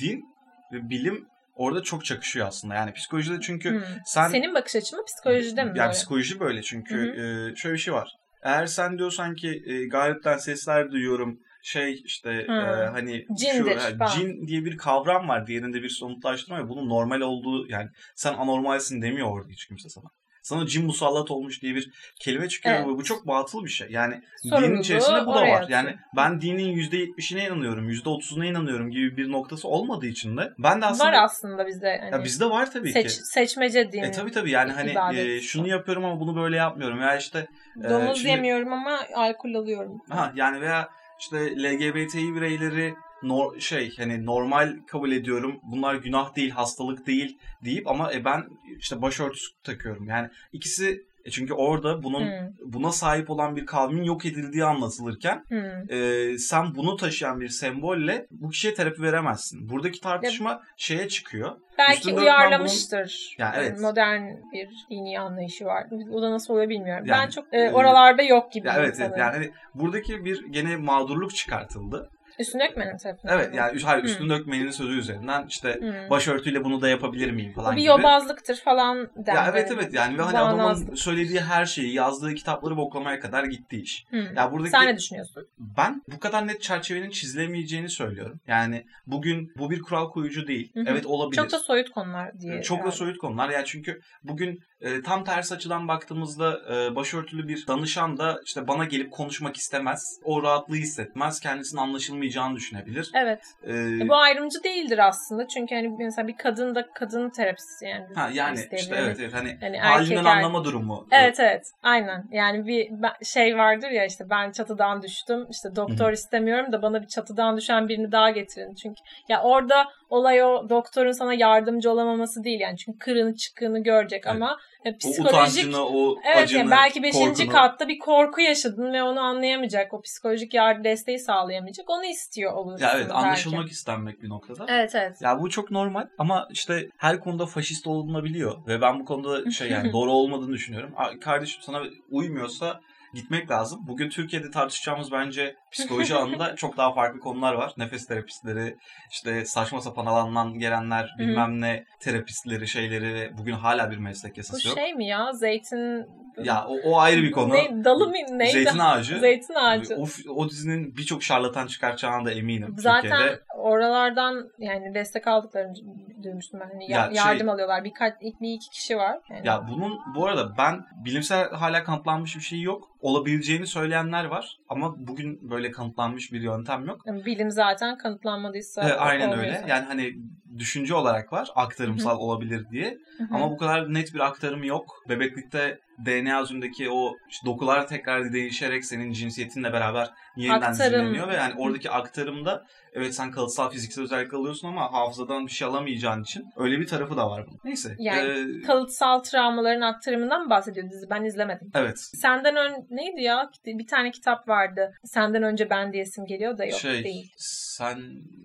[0.00, 0.24] Din
[0.72, 1.26] ve bilim
[1.60, 2.74] orada çok çakışıyor aslında.
[2.74, 3.82] Yani psikolojide çünkü Hmm.
[4.04, 5.90] sen Senin bakış açın mı psikolojide mi yani böyle?
[5.90, 8.10] psikoloji böyle çünkü e, şöyle bir şey var.
[8.42, 12.52] Eğer sen diyorsan ki e, gayretten sesler duyuyorum şey işte Hı.
[12.52, 14.10] e, hani Cindir şu, falan.
[14.10, 19.02] cin diye bir kavram var diğerinde bir somutlaştırma ve bunun normal olduğu yani sen anormalsin
[19.02, 20.06] demiyor orada hiç kimse sana.
[20.42, 22.86] Sana cin musallat olmuş diye bir kelime çıkıyor Evet.
[22.86, 23.88] ve bu çok batıl bir şey.
[23.90, 25.48] Yani dinin Sorumluluğu içerisinde bu da var.
[25.48, 25.68] atıyor.
[25.68, 30.86] Yani ben dinin %70'ine inanıyorum, %30'una inanıyorum gibi bir noktası olmadığı için de ben de
[30.86, 31.98] aslında Var aslında bizde.
[32.00, 33.24] Hani ya bizde var tabii seç, ki.
[33.24, 34.02] seçmece din.
[34.02, 37.46] E tabii tabii yani hani e, şunu yapıyorum ama bunu böyle yapmıyorum veya işte
[37.84, 40.02] e, Domuz şimdi- yemiyorum ama alkol alıyorum.
[40.08, 40.88] ha yani veya
[41.20, 45.60] işte LGBTİ bireyleri nor- şey hani normal kabul ediyorum.
[45.62, 48.44] Bunlar günah değil, hastalık değil deyip ama e, ben
[48.80, 50.08] işte başörtüsü takıyorum.
[50.08, 52.48] Yani ikisi e, çünkü orada bunun Hmm.
[52.64, 55.92] buna sahip olan bir kavmin yok edildiği anlatılırken Hmm.
[55.92, 59.68] e, sen bunu taşıyan bir sembolle bu kişiye terapi veremezsin.
[59.68, 61.56] Buradaki tartışma şeye çıkıyor.
[61.78, 63.34] Belki Üstünde uyarlamıştır.
[63.38, 63.70] Ya evet.
[63.70, 64.22] Yani modern
[64.52, 65.86] bir dini anlayışı var.
[66.12, 67.04] O da nasıl oluyor bilmiyorum.
[67.06, 68.68] Yani, ben çok e, e, oralarda yok gibi.
[68.68, 72.10] Ya evet, evet yani hani buradaki bir gene mağdurluk çıkartıldı.
[72.40, 73.38] Üstüne ekmenin tarafından.
[73.38, 74.10] Evet yani hayır Hmm.
[74.10, 76.10] üstünde dökmenin sözü üzerinden işte Hmm.
[76.10, 77.88] başörtüyle bunu da yapabilir miyim falan Bu bir gibi.
[77.90, 79.30] yobazlıktır falan dendi.
[79.30, 80.98] Ya evet evet yani ve hani adamın Bağnazlık.
[80.98, 84.04] söylediği her şeyi yazdığı kitapları boklamaya kadar gitti iş.
[84.10, 84.36] Hmm.
[84.36, 85.46] Ya buradaki Sen ne düşünüyorsun?
[85.58, 88.40] ben bu kadar net çerçevenin çizilemeyeceğini söylüyorum.
[88.46, 90.70] Yani bugün bu bir kural koyucu değil.
[90.74, 90.84] Hı.
[90.86, 91.36] Evet olabilir.
[91.42, 92.62] Çok da soyut konular diye.
[92.62, 92.96] Çok da herhalde.
[92.96, 93.50] soyut konular.
[93.50, 98.84] Yani çünkü bugün e, tam tersi açıdan baktığımızda e, başörtülü bir danışan da işte bana
[98.84, 100.20] gelip konuşmak istemez.
[100.24, 101.40] O rahatlığı hissetmez.
[101.40, 103.10] Kendisinin anlaşılmayacağını düşünebilir.
[103.14, 103.40] Evet.
[103.62, 105.48] E, E, bu ayrımcı değildir aslında.
[105.48, 108.06] Çünkü hani mesela bir kadın da kadın terapisi yani.
[108.14, 111.06] ha, yani işte evet, evet hani Hani halinden erkek- anlama durumu.
[111.10, 112.90] Evet evet aynen yani bir
[113.24, 117.88] şey vardır ya işte ben çatıdan düştüm işte doktor istemiyorum da bana bir çatıdan düşen
[117.88, 122.98] birini daha getirin çünkü ya orada olay o doktorun sana yardımcı olamaması değil yani çünkü
[122.98, 124.36] kırığını çıkığını görecek Evet.
[124.36, 127.12] ama e, O psikolojik utancını, o Evet acını, yani belki 5.
[127.14, 127.48] korkunu.
[127.48, 129.94] katta bir korku yaşadın ve onu anlayamayacak.
[129.94, 131.90] O psikolojik yardım desteği sağlayamayacak.
[131.90, 133.14] Onu istiyor olursun Ya evet belki.
[133.14, 134.66] anlaşılmak istenmek bir noktada.
[134.68, 135.16] Evet evet.
[135.22, 139.70] Ya bu çok normal ama işte her konuda faşist olunabiliyor ve ben bu konuda şey
[139.70, 140.94] yani doğru olmadığını düşünüyorum.
[141.20, 142.80] Kardeşim sana uymuyorsa
[143.14, 143.80] gitmek lazım.
[143.88, 147.72] Bugün Türkiye'de tartışacağımız bence psikoloji alanında çok daha farklı konular var.
[147.76, 148.76] Nefes terapistleri,
[149.10, 154.68] işte saçma sapan alandan gelenler, bilmem ne terapistleri, şeyleri bugün hala bir meslek Bu yasası
[154.68, 154.78] yok.
[154.78, 155.32] şey mi ya?
[155.32, 156.06] Zeytin...
[156.44, 157.54] Ya o, o ayrı bir konu.
[157.54, 158.12] Ne, dalı mı?
[158.30, 158.52] Neydi?
[158.52, 159.18] Zeytin ağacı.
[159.18, 159.96] Zeytin ağacı.
[159.96, 160.04] O,
[160.34, 162.74] o dizinin birçok şarlatan çıkartacağına da eminim.
[162.78, 163.40] Zaten Türkiye'de.
[163.56, 165.74] oralardan yani destek aldıklarını
[166.22, 166.68] duymuştum ben.
[166.68, 167.84] Hani ya- şey- yardım alıyorlar.
[167.84, 169.18] Birkaç bir iki kişi var.
[169.30, 169.46] Yani.
[169.46, 172.90] Ya bunun bu arada ben bilimsel hala kanıtlanmış bir şey yok.
[173.00, 177.06] Olabileceğini söyleyenler var ama bugün böyle kanıtlanmış bir yöntem yok.
[177.06, 179.52] Bilim zaten kanıtlanmadıysa Ee, aynen öyle.
[179.54, 179.68] zaten.
[179.68, 180.12] Yani hani
[180.58, 182.98] düşünce olarak var aktarımsal olabilir diye.
[183.30, 185.04] Ama bu kadar net bir aktarım yok.
[185.08, 191.28] Bebeklikte DNA üzerindeki o işte dokular tekrar değişerek senin cinsiyetinle beraber yeniden Aktarım.
[191.28, 196.22] ve yani oradaki aktarımda evet sen kalıtsal fiziksel özellik alıyorsun ama hafızadan bir şey alamayacağın
[196.22, 197.60] için öyle bir tarafı da var bunun.
[197.64, 197.96] Neyse.
[197.98, 201.10] Yani ee, kalıtsal travmaların aktarımından mı bahsediyor dizi?
[201.10, 201.70] Ben izlemedim.
[201.74, 201.98] evet.
[201.98, 203.50] Senden ön neydi ya?
[203.66, 204.92] Bir tane kitap vardı.
[205.04, 207.32] Senden önce ben diyesim geliyor da yok şey, değil.
[207.36, 208.00] Sen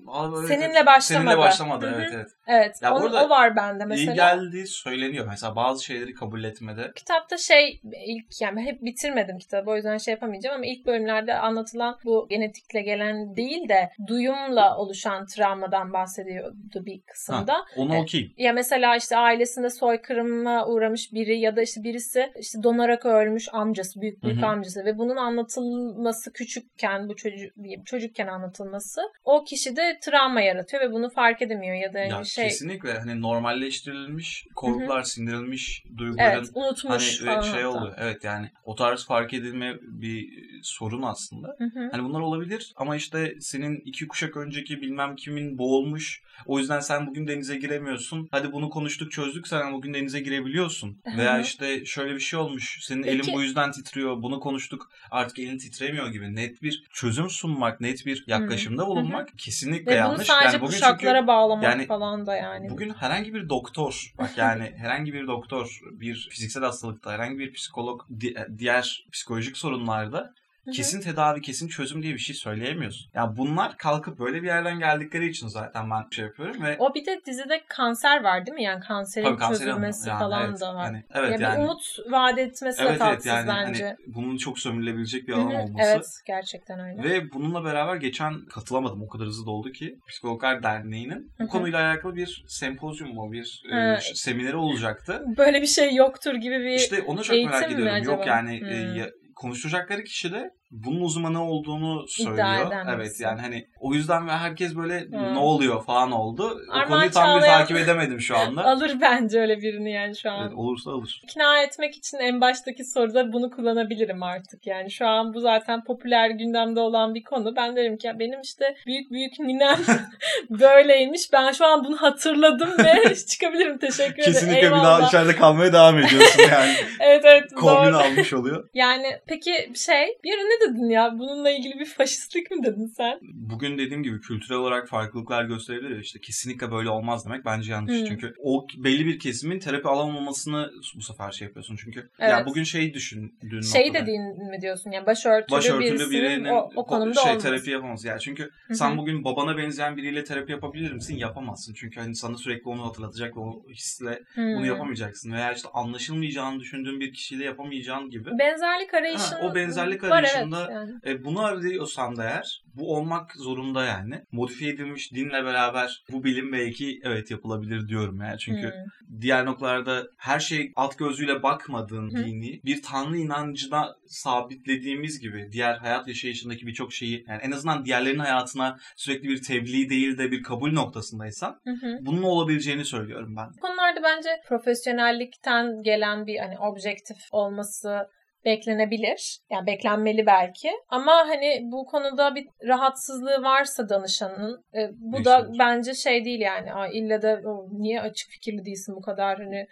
[0.08, 0.86] Aa, evet, Seninle evet.
[0.86, 1.26] başlamadı.
[1.26, 2.30] Seninle başlamadı evet evet.
[2.48, 2.76] Evet.
[2.82, 4.16] Ya burada o var bende İyi mesela.
[4.16, 5.26] geldiği söyleniyor.
[5.30, 6.92] Mesela bazı şeyleri kabul etmede.
[6.96, 11.98] Kitapta şey ilk yani hep bitirmedim kitabı o yüzden şey yapamayacağım ama ilk bölümlerde anlatılan
[12.06, 17.66] bu genetikle gelen değil de duyumla oluşan travmadan bahsediyordu bir kısımda.
[17.76, 18.34] Onu E, okuyayım.
[18.38, 24.02] Ya mesela işte ailesinde soykırıma uğramış biri ya da işte birisi işte donarak ölmüş amcası,
[24.02, 24.50] büyük büyük Hı hı.
[24.50, 27.52] amcası ve bunun anlatılması küçükken bu çocuk
[27.86, 32.94] çocukken anlatılması o kişide travma yaratıyor ve bunu fark edemiyor ya da Ya şey kesinlikle
[32.94, 37.94] hani normalleştirilmiş, korkular sindirilmiş duyguların evet unutmuş hani şey oluyor.
[37.98, 41.56] Evet yani o tarz fark edilme bir sorun aslında.
[41.58, 41.90] Hı hı.
[41.92, 46.22] Hani bunlar olabilir ama işte senin iki kuşak önceki bilmem kimin boğulmuş.
[46.46, 48.28] O yüzden sen bugün denize giremiyorsun.
[48.32, 50.98] Hadi bunu konuştuk çözdük sen bugün denize girebiliyorsun.
[51.06, 51.42] Hı Veya hı.
[51.42, 52.80] işte şöyle bir şey olmuş.
[52.82, 54.22] Senin Peki- elin bu yüzden titriyor.
[54.22, 54.92] Bunu konuştuk.
[55.12, 56.36] Artık elin titremiyor gibi.
[56.36, 60.28] Net bir çözüm sunmak, net bir yaklaşımda bulunmak kesinlikle Ve bunu yanlış.
[60.28, 62.70] sadece yani bugün kuşaklara çünkü bağlamak yani falan da yani.
[62.70, 68.02] Bugün herhangi bir doktor, bak yani herhangi bir doktor bir fiziksel hastalıkta, herhangi bir psikolog
[68.20, 70.34] di- diğer psikolojik sorunlarda
[70.74, 73.10] kesin tedavi, kesin çözüm diye bir şey söyleyemiyorsun.
[73.14, 76.94] Ya yani bunlar kalkıp böyle bir yerden geldikleri için zaten ben şey yapıyorum ve O
[76.94, 78.64] bir de dizide kanser var değil mi?
[78.64, 80.86] Yani kanserin Tabii kanseri çözülmesi yani, falan evet, da var.
[80.86, 83.84] hani, evet ya yani bir umut vaat etmesi de evet evet tatsız yani bence.
[83.86, 85.90] hani bunun çok sömürülebilecek bir alan olması.
[85.90, 87.04] Evet gerçekten öyle.
[87.04, 92.16] Ve bununla beraber geçen katılamadım o kadar hızlı doldu ki Psikologlar Derneği'nin bu konuyla alakalı
[92.16, 95.24] bir sempozyum mu bir e, semineri olacaktı.
[95.38, 98.04] Böyle bir şey yoktur gibi bir İşte onu çok merak mi ediyorum.
[98.04, 98.36] Yok acaba?
[98.36, 102.72] yani e, konuşacakları kişi de bunun uzmanı olduğunu söylüyor.
[102.96, 105.34] Evet yani hani o yüzden ve herkes böyle Hmm.
[105.34, 106.60] ne oluyor falan oldu.
[106.70, 108.64] O Armağan konuyu tam bir takip edemedim şu anda.
[108.66, 110.42] alır bence öyle birini yani şu an.
[110.42, 111.22] Evet, olursa alır.
[111.24, 114.68] İkna etmek için en baştaki soruda bunu kullanabilirim artık.
[114.68, 117.56] Yani şu an bu zaten popüler gündemde olan bir konu.
[117.56, 119.78] Ben derim ki ya benim işte büyük büyük ninem
[120.50, 121.34] böyleymiş.
[121.34, 123.78] Ben şu an bunu hatırladım ve çıkabilirim.
[123.78, 124.34] Teşekkür ederim.
[124.34, 124.84] Kesinlikle bir Eyvallah.
[125.00, 126.74] daha içeride kalmaya devam ediyorsun yani.
[127.00, 127.98] Evet evet Kombin doğru.
[127.98, 128.70] almış oluyor.
[128.74, 131.12] Yani peki şey bir ara ne dedin ya?
[131.20, 133.20] Bununla ilgili bir faşistlik mi dedin sen?
[133.34, 138.00] Bugün dediğim gibi kültürel olarak farklılıklar gösterebilir ya işte kesinlikle böyle olmaz demek bence yanlış.
[138.00, 138.06] Hmm.
[138.06, 141.76] Çünkü o belli bir kesimin terapi alamamasını bu sefer şey yapıyorsun.
[141.84, 142.32] Çünkü Evet.
[142.32, 144.02] ya bugün şey düşündüğün Şey noktada.
[144.04, 144.92] dediğin mi diyorsun?
[144.92, 147.44] Yani başörtülü, başörtülü birisinin birinin o, o konumda şey olmaz.
[147.44, 148.06] terapi yapamaz.
[148.06, 148.76] Yani çünkü Hı hı.
[148.76, 151.16] sen bugün babana benzeyen biriyle terapi yapabilir misin?
[151.18, 151.74] Yapamazsın.
[151.74, 154.56] Çünkü hani sana sürekli onu hatırlatacak ve o hisle Hmm.
[154.56, 155.32] bunu yapamayacaksın.
[155.32, 158.30] Veya işte anlaşılmayacağını düşündüğün bir kişiyle yapamayacağın gibi.
[158.40, 161.20] Benzerlik arayışın Ha, o benzerlik var, arayışında evet, yani.
[161.20, 164.22] E, bunu arıyorsan da eğer bu olmak zorunda yani.
[164.32, 168.40] Modifiye edilmiş dinle beraber bu bilim belki evet yapılabilir diyorum yani.
[168.40, 169.22] Çünkü Hmm.
[169.22, 172.26] diğer noktalarda her şey alt gözüyle bakmadığın Hı.
[172.26, 178.20] dini bir tanrı inancına sabitlediğimiz gibi diğer hayat yaşayışındaki birçok şeyi yani en azından diğerlerinin
[178.20, 181.98] hayatına sürekli bir tebliğ değil de bir kabul noktasındaysan hı.
[182.02, 183.48] bunun olabileceğini söylüyorum ben.
[183.58, 188.08] Bu konularda bence profesyonellikten gelen bir hani objektif olması
[188.46, 189.40] beklenebilir.
[189.52, 190.72] Yani beklenmeli belki.
[190.90, 195.60] Ama hani bu konuda bir rahatsızlığı varsa danışanın e, bu da Değişebilir.
[195.60, 196.74] bence şey değil yani.
[196.74, 199.66] Aa, illa da "O, niye açık fikirli değilsin bu kadar hani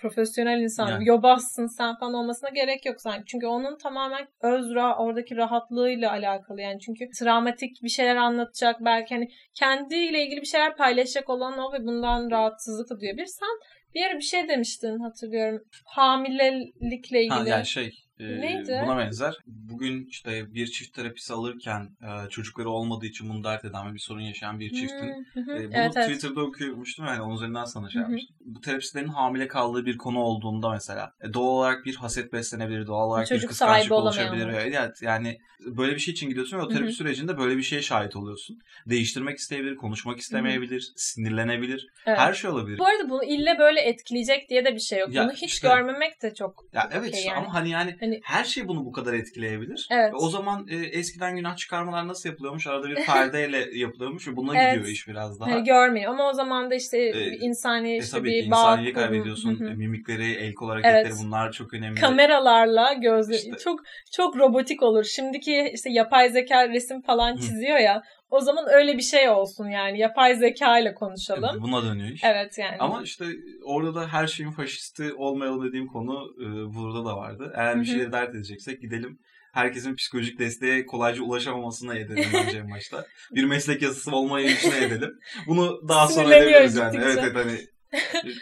[0.00, 1.08] profesyonel insan, Yani.
[1.08, 3.22] yobazsın sen falan olmasına gerek yok sanki.
[3.26, 6.80] Çünkü onun tamamen öz ra- oradaki rahatlığıyla alakalı yani.
[6.80, 11.86] Çünkü travmatik bir şeyler anlatacak belki hani kendiyle ilgili bir şeyler paylaşacak olan o ve
[11.86, 13.26] bundan rahatsızlık da duyabilir.
[13.26, 13.48] Sen
[13.94, 15.62] bir ara bir şey demiştin hatırlıyorum.
[15.86, 17.34] Hamilelikle ilgili.
[17.34, 18.80] Ha, yani şey e, Neydi?
[18.84, 19.34] buna benzer.
[19.46, 23.98] Bugün işte bir çift terapisi alırken e, çocukları olmadığı için bunu dert eden ve bir
[23.98, 26.08] sorun yaşayan bir çiftin Hmm, e, bunu evet, evet.
[26.08, 28.36] Twitter'da okumuştum yani onun üzerinden sana şey yapmıştım.
[28.40, 33.08] Bu terapistlerin hamile kaldığı bir konu olduğunda mesela e, doğal olarak bir haset beslenebilir, doğal
[33.08, 34.58] olarak bir Çocuk kıskançlık sahibi olamayan oluşabilir.
[34.66, 38.16] Evet yani böyle bir şey için gidiyorsun ve o terapi sürecinde böyle bir şeye şahit
[38.16, 38.58] oluyorsun.
[38.86, 41.86] Değiştirmek isteyebilir, konuşmak istemeyebilir, sinirlenebilir.
[42.06, 42.18] Evet.
[42.18, 42.78] Her şey olabilir.
[42.78, 45.14] Bu arada bunu ille böyle etkileyecek diye de bir şey yok.
[45.14, 47.38] Ya bunu hiç işte- görmemek de çok Ya evet okey işte yani.
[47.38, 49.88] ama hani yani Hani- her şey bunu bu kadar etkileyebilir.
[49.90, 50.12] Evet.
[50.12, 52.66] Ve o zaman e, eskiden günah çıkarmalar nasıl yapılıyormuş?
[52.66, 54.74] Arada bir perdeyle yapılıyormuş ve buna Evet.
[54.74, 55.50] gidiyor iş biraz daha.
[55.50, 58.76] Hani görmeyin ama o zaman da işte Ee, insani E işte tabii bir ki bağ
[58.76, 59.66] kurun- kaybediyorsun.
[59.66, 61.14] E, Mimikleri, el kol hareketleri Evet.
[61.24, 62.00] bunlar çok önemli.
[62.00, 63.80] kameralarla gözle İşte- çok
[64.16, 65.04] çok robotik olur.
[65.04, 67.40] Şimdiki işte yapay zeka resim falan Hı.
[67.40, 68.02] çiziyor ya.
[68.30, 69.98] O zaman öyle bir şey olsun yani.
[69.98, 71.58] Yapay zeka ile konuşalım.
[71.58, 72.24] E, Buna dönüyor iş.
[72.24, 72.76] Evet yani.
[72.78, 73.24] Ama işte
[73.64, 77.52] orada da her şeyin faşisti olmayalım dediğim konu e, burada da vardı.
[77.56, 77.92] Eğer bir hı.
[77.92, 79.18] şeye dert edeceksek gidelim
[79.56, 83.06] herkesin psikolojik desteğe kolayca ulaşamamasına edelim bence en başta.
[83.30, 85.18] Bir meslek yasası olmayışına edelim.
[85.46, 86.96] Bunu daha sonra ederiz yani.
[87.02, 87.58] Evet evet hani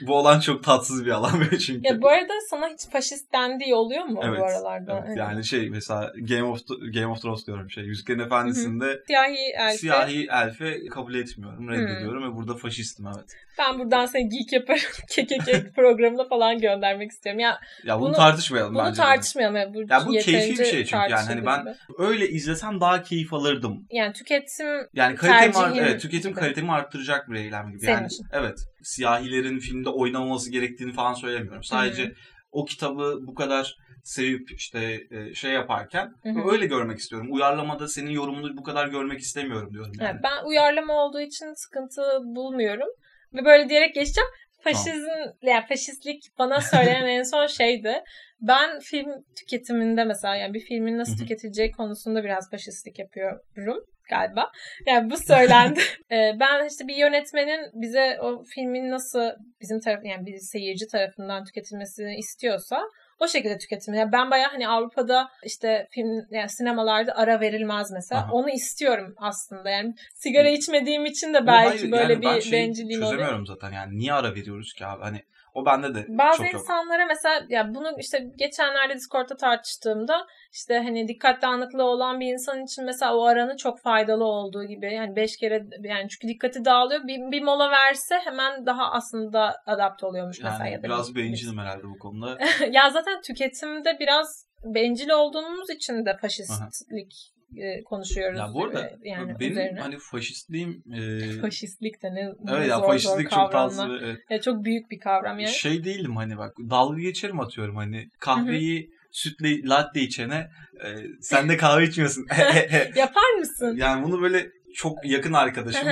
[0.06, 1.88] bu olan çok tatsız bir alan böyle çünkü.
[1.88, 5.04] ya bu arada sana hiç faşist dendiği oluyor mu Evet, bu aralarda?
[5.06, 6.58] Evet, yani şey mesela Game of
[6.94, 9.78] Game of Thrones diyorum şey Yüzüklerin Efendisi'nde siyahi elfi.
[9.78, 13.24] siyahi elfe kabul etmiyorum, reddediyorum ve burada faşistim evet.
[13.58, 14.80] Ben buradan seni geek yaparım.
[15.10, 17.40] KKK programına falan göndermek istiyorum.
[17.40, 18.92] Ya Ya bunu, Bunu- tartışmayalım bunu bence.
[18.92, 18.96] de.
[19.06, 19.56] tartışmayalım.
[19.56, 21.74] Ya bu, Ya bu keyfi bir şey çünkü yani hani ben gibi.
[21.98, 23.86] öyle izlesem daha keyif alırdım.
[23.90, 26.40] yani tüketim Yani kalitemi art- evet, tüketim gibi.
[26.40, 27.80] kalitemi arttıracak bir eylem gibi.
[27.80, 28.26] Senin yani için.
[28.32, 28.58] evet.
[28.84, 31.64] Siyahilerin filmde oynamaması gerektiğini falan söylemiyorum.
[31.64, 32.12] Sadece
[32.52, 36.50] o kitabı bu kadar sevip işte e, şey yaparken Hı hı.
[36.52, 37.28] öyle görmek istiyorum.
[37.30, 40.10] Uyarlamada senin yorumunu bu kadar görmek istemiyorum diyorum yani.
[40.10, 42.88] Evet, ben uyarlama olduğu için sıkıntı bulmuyorum.
[43.34, 44.30] Ve böyle diyerek geçeceğim.
[44.64, 45.08] Faşizm,
[45.42, 47.94] yani faşistlik bana söyleyen en son şeydi.
[48.40, 54.50] Ben film tüketiminde mesela yani bir filmin nasıl tüketileceği konusunda biraz faşistlik yapıyorum galiba.
[54.86, 55.80] Yani bu söylendi.
[56.10, 61.44] Ee, ben işte bir yönetmenin bize o filmin nasıl bizim taraf yani bir seyirci tarafından
[61.44, 62.82] tüketilmesini istiyorsa
[63.20, 63.94] o şekilde tüketim.
[63.94, 68.20] Yani ben bayağı hani Avrupa'da işte film yani sinemalarda ara verilmez mesela.
[68.20, 68.32] Aha.
[68.32, 69.70] Onu istiyorum aslında.
[69.70, 73.12] Yani sigara içmediğim için de belki hayır, böyle yani bir şeyi bencilliğim oluyor.
[73.12, 75.20] çözemiyorum zaten yani niye ara veriyoruz ki abi hani
[75.54, 76.54] O bende de Bazı çok yok.
[76.62, 82.64] insanlara mesela ya bunu işte geçenlerde Discord'da tartıştığımda işte hani dikkat dağınıklığı olan bir insan
[82.64, 87.00] için mesela o aranın çok faydalı olduğu gibi yani beş kere yani çünkü dikkati dağılıyor
[87.02, 91.24] bir, bir mola verse hemen daha aslında adapte oluyormuş mesela Yani ya da biraz bir-
[91.24, 92.38] bencilim herhalde bu konuda.
[92.70, 98.38] ya zaten tüketimde biraz bencil olduğumuz için de faşistlik e, konuşuyoruz.
[98.38, 99.80] ya bu arada yani benim üzerine.
[99.80, 104.18] hani faşistliğim e, Faşistlik de ne, evet ya zor faşistlik zor çok fazla evet.
[104.30, 105.52] Ya çok büyük bir kavram yani.
[105.52, 110.50] şey değilim hani bak dalga geçerim atıyorum hani kahveyi sütle latte içene
[110.84, 110.88] e,
[111.20, 112.26] sen de kahve içmiyorsun.
[112.96, 113.76] Yapar mısın?
[113.76, 115.32] yani bunu böyle çok yakın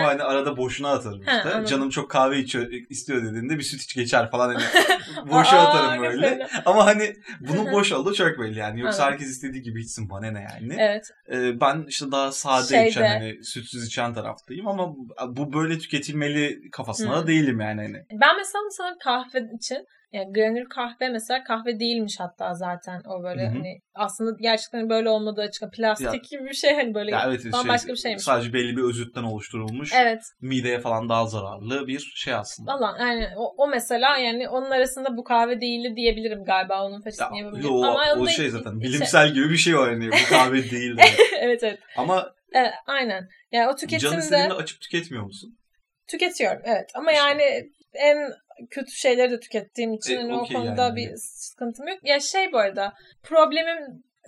[0.02, 0.06] hı.
[0.06, 1.48] hani arada boşuna atarım Ha, işte.
[1.48, 1.64] anladım.
[1.64, 4.64] Canım çok kahve içiyor, istiyor dediğinde bir süt iç geçer falan hani
[5.30, 6.28] boşa Aa, atarım böyle.
[6.28, 6.48] fena.
[6.66, 8.80] Ama hani bunun boş olduğu çok belli yani.
[8.80, 10.76] Yoksa herkes istediği gibi içsin bana ne yani.
[10.78, 11.10] Evet.
[11.32, 14.94] Ee, ben işte daha sade Şeyde- içen hani sütsüz içen taraftayım ama
[15.28, 17.22] bu böyle tüketilmeli kafasında Hı.
[17.22, 17.96] da değilim yani hani.
[18.20, 23.42] Ben mesela sana kahve için yani granül kahve mesela kahve değilmiş hatta zaten o böyle
[23.42, 23.53] Hı hı.
[23.53, 27.42] hani aslında gerçekten böyle olmadığı açık plastik Ya- gibi bir şey hani böyle Ya evet
[27.42, 27.53] şey,
[27.88, 28.22] bir şeymiş.
[28.25, 30.22] sadece belli bir özütten oluşturulmuş Evet.
[30.40, 32.72] mideye falan daha zararlı bir şey aslında.
[32.75, 37.38] Valla yani o, o mesela yani onun arasında bu kahve değildi diyebilirim galiba onun faşistini
[37.38, 37.68] yapabilirim.
[37.70, 40.96] yo, Ama o şey zaten şey- bilimsel gibi bir şey o hani bu kahve değil
[40.96, 41.03] de.
[41.40, 41.79] evet evet.
[41.96, 43.29] Ama Evet, aynen.
[43.53, 45.59] Yani o tüketimde istediğinde açıp tüketmiyor musun?
[46.07, 46.90] tüketiyorum evet.
[46.94, 47.22] Ama İşte.
[47.25, 47.42] yani
[47.94, 48.33] en
[48.70, 50.96] kötü şeyleri de tükettiğim için E, hani o konuda yani.
[50.96, 51.98] bir sıkıntım yok.
[52.03, 53.79] Ya şey bu arada problemim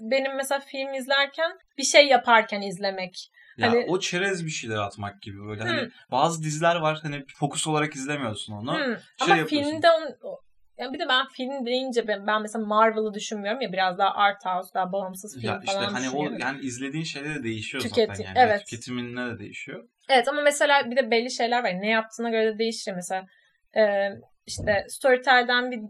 [0.01, 3.31] benim mesela film izlerken bir şey yaparken izlemek.
[3.59, 5.91] Ya Hani- o çerez bir şeyler atmak gibi böyle hani Hı.
[6.11, 8.73] bazı diziler var hani fokus olarak izlemiyorsun onu.
[8.79, 8.85] Hmm.
[8.95, 9.71] Şey Ama yapıyorsun.
[9.71, 10.39] filmde on,
[10.79, 14.47] yani bir de ben film deyince ben, ben mesela Marvel'ı düşünmüyorum ya biraz daha art
[14.47, 18.07] house, daha bağımsız film Ya işte falan hani o yani izlediğin şeyler de değişiyor Tüketi-
[18.07, 18.39] zaten yani.
[18.39, 18.67] evet.
[18.67, 19.89] Tüketiminle de değişiyor.
[20.09, 21.71] Evet ama mesela bir de belli şeyler var.
[21.81, 22.93] Ne yaptığına göre de değişir.
[22.93, 23.27] Mesela
[23.77, 23.83] e,
[24.47, 25.81] işte Storytel'den bir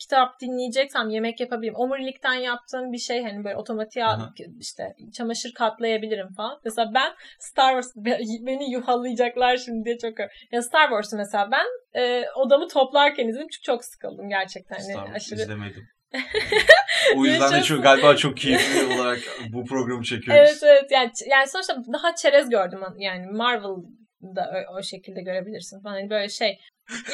[0.00, 1.76] kitap dinleyeceksem yemek yapabilirim.
[1.76, 4.32] Omurilikten yaptığım bir şey hani böyle otomatik Aha.
[4.60, 6.60] işte çamaşır katlayabilirim falan.
[6.64, 7.92] Mesela ben Star Wars
[8.46, 10.18] beni yuhalayacaklar şimdi diye çok
[10.52, 11.66] ya Star Wars'u mesela ben
[12.00, 14.76] e, odamı toplarken izledim çünkü çok sıkıldım gerçekten.
[14.76, 15.88] Hani Star Wars aşırı izlemedim.
[17.16, 19.18] o yüzden de çok galiba çok keyifli olarak
[19.52, 20.48] bu programı çekiyoruz.
[20.48, 25.94] Evet evet yani, yani sonuçta daha çerez gördüm yani Marvel'da o, o şekilde görebilirsin falan
[25.94, 26.58] hani böyle şey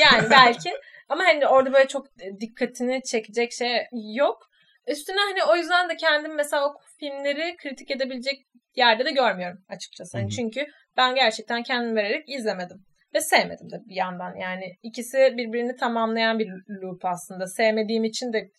[0.00, 0.70] yani belki
[1.09, 2.07] ama hani orada böyle çok
[2.40, 4.48] dikkatini çekecek şey yok.
[4.87, 10.18] Üstüne hani o yüzden de kendim mesela o filmleri kritik edebilecek yerde de görmüyorum açıkçası.
[10.18, 12.85] Hani çünkü ben gerçekten kendim vererek izlemedim.
[13.14, 14.35] Ve sevmedim de bir yandan.
[14.37, 16.48] Yani ikisi birbirini tamamlayan bir
[16.83, 17.46] loop aslında.
[17.46, 18.50] Sevmediğim için de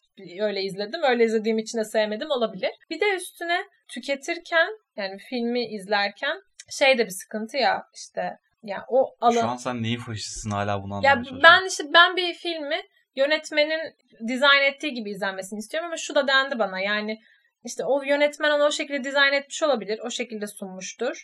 [0.41, 1.03] öyle izledim.
[1.03, 2.71] Öyle izlediğim için de sevmedim olabilir.
[2.89, 6.41] Bir de üstüne tüketirken yani filmi izlerken
[6.71, 10.83] şey de bir sıkıntı ya işte ya o Şu alan an sen neyin faşistisin hala
[10.83, 11.43] bunu ya anlamaya çalışıyorum.
[11.43, 12.81] ben işte ben bir filmi
[13.15, 13.79] yönetmenin
[14.27, 17.19] dizayn ettiği gibi izlenmesini istiyorum ama şu da dendi bana yani
[17.63, 19.99] işte o yönetmen onu o şekilde dizayn etmiş olabilir.
[20.05, 21.23] O şekilde sunmuştur.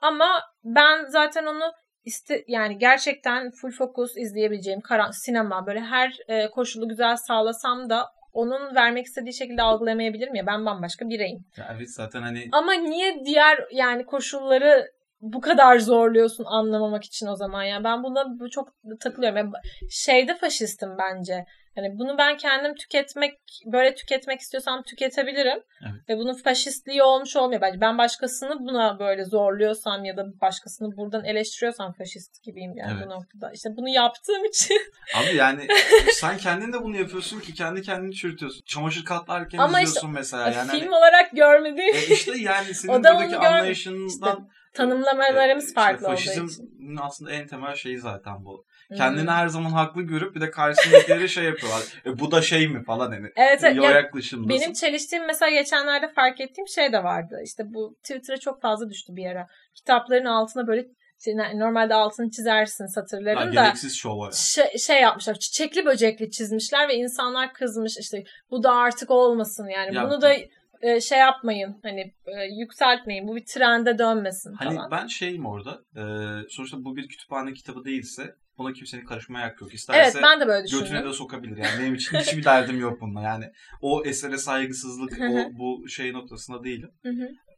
[0.00, 1.72] Ama ben zaten onu
[2.04, 8.06] iste yani gerçekten full focus izleyebileceğim karan sinema böyle her e, koşulu güzel sağlasam da
[8.32, 11.38] onun vermek istediği şekilde algılamayabilirim ya ben bambaşka bireyim.
[11.56, 14.86] Ya evet zaten hani Ama niye diğer yani koşulları
[15.22, 18.68] bu kadar zorluyorsun anlamamak için o zaman ya ben buna bu- çok
[19.00, 19.36] takılıyorum.
[19.36, 19.50] Yani
[19.90, 21.44] şeyde faşistim bence.
[21.74, 25.62] Hani bunu ben kendim tüketmek böyle tüketmek istiyorsam tüketebilirim.
[25.82, 26.08] Evet.
[26.08, 27.80] Ve bunun faşistliği olmuş olmuyor bence.
[27.80, 33.06] Ben başkasını buna böyle zorluyorsam ya da başkasını buradan eleştiriyorsam faşist gibiyim yani Evet.
[33.06, 33.50] bu noktada.
[33.54, 34.76] İşte bunu yaptığım için.
[35.16, 35.66] abi yani
[36.12, 38.62] sen kendin de bunu yapıyorsun ki kendi kendini çürütüyorsun.
[38.66, 40.70] Çamaşır katlarken Ama işte- izliyorsun mesela yani.
[40.70, 46.48] film hani- olarak görmediğim E işte yani senin buradaki anlayışından tanımlamalarımız e, farklı olduğu faşizmin
[46.48, 46.96] için.
[47.00, 48.64] aslında en temel şeyi zaten bu.
[48.88, 48.96] Hmm.
[48.96, 51.82] Kendini her zaman haklı görüp bir de karşısındakileri şey yapıyorlar.
[52.06, 53.28] E, bu da şey mi falan hani.
[53.36, 53.76] Evet, evet.
[53.76, 54.48] Ya yaklaşımdasın.
[54.48, 57.40] Benim çeliştiğim mesela geçenlerde fark ettiğim şey de vardı.
[57.44, 59.46] İşte bu Twitter'a çok fazla düştü bir ara.
[59.74, 60.86] Kitapların altına böyle
[61.24, 64.30] şey, normalde altını çizersin Ha, satırların da gereksiz şova.
[64.32, 65.34] şey, şey yapmışlar.
[65.34, 69.94] Çiçekli böcekli çizmişler ve insanlar kızmış işte bu da artık olmasın yani.
[69.94, 70.34] Ya- Bunu da
[70.82, 73.28] e, şey yapmayın hani e, yükseltmeyin.
[73.28, 74.90] Bu bir trende dönmesin Hani falan.
[74.90, 75.82] ben şeyim orada.
[75.96, 76.02] E,
[76.48, 79.70] sonuçta bu bir kütüphane kitabı değilse buna kimsenin karışmaya hakkı yok.
[79.70, 81.08] Evet İsterse ben de böyle götüne düşündüm.
[81.08, 81.56] de sokabilir.
[81.56, 83.22] Yani benim için hiçbir derdim yok bununla.
[83.22, 83.44] Yani
[83.80, 86.90] o esere saygısızlık, o bu şey noktasında değilim.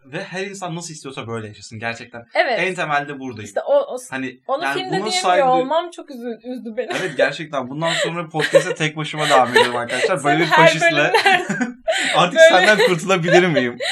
[0.04, 1.78] Ve her insan nasıl istiyorsa böyle yaşasın.
[1.78, 2.58] Gerçekten Evet.
[2.60, 3.44] en temelde buradayım.
[3.46, 6.88] işte o, o Hani onu yani filmde bunun diyemiyor saygı- olmam çok üzdü, üzdü beni.
[7.00, 10.24] Evet gerçekten bundan sonra podcast'e tek başıma devam ediyorum arkadaşlar.
[10.24, 11.12] Böyle bir faşistle
[12.16, 13.78] artık Böyle- senden kurtulabilir miyim?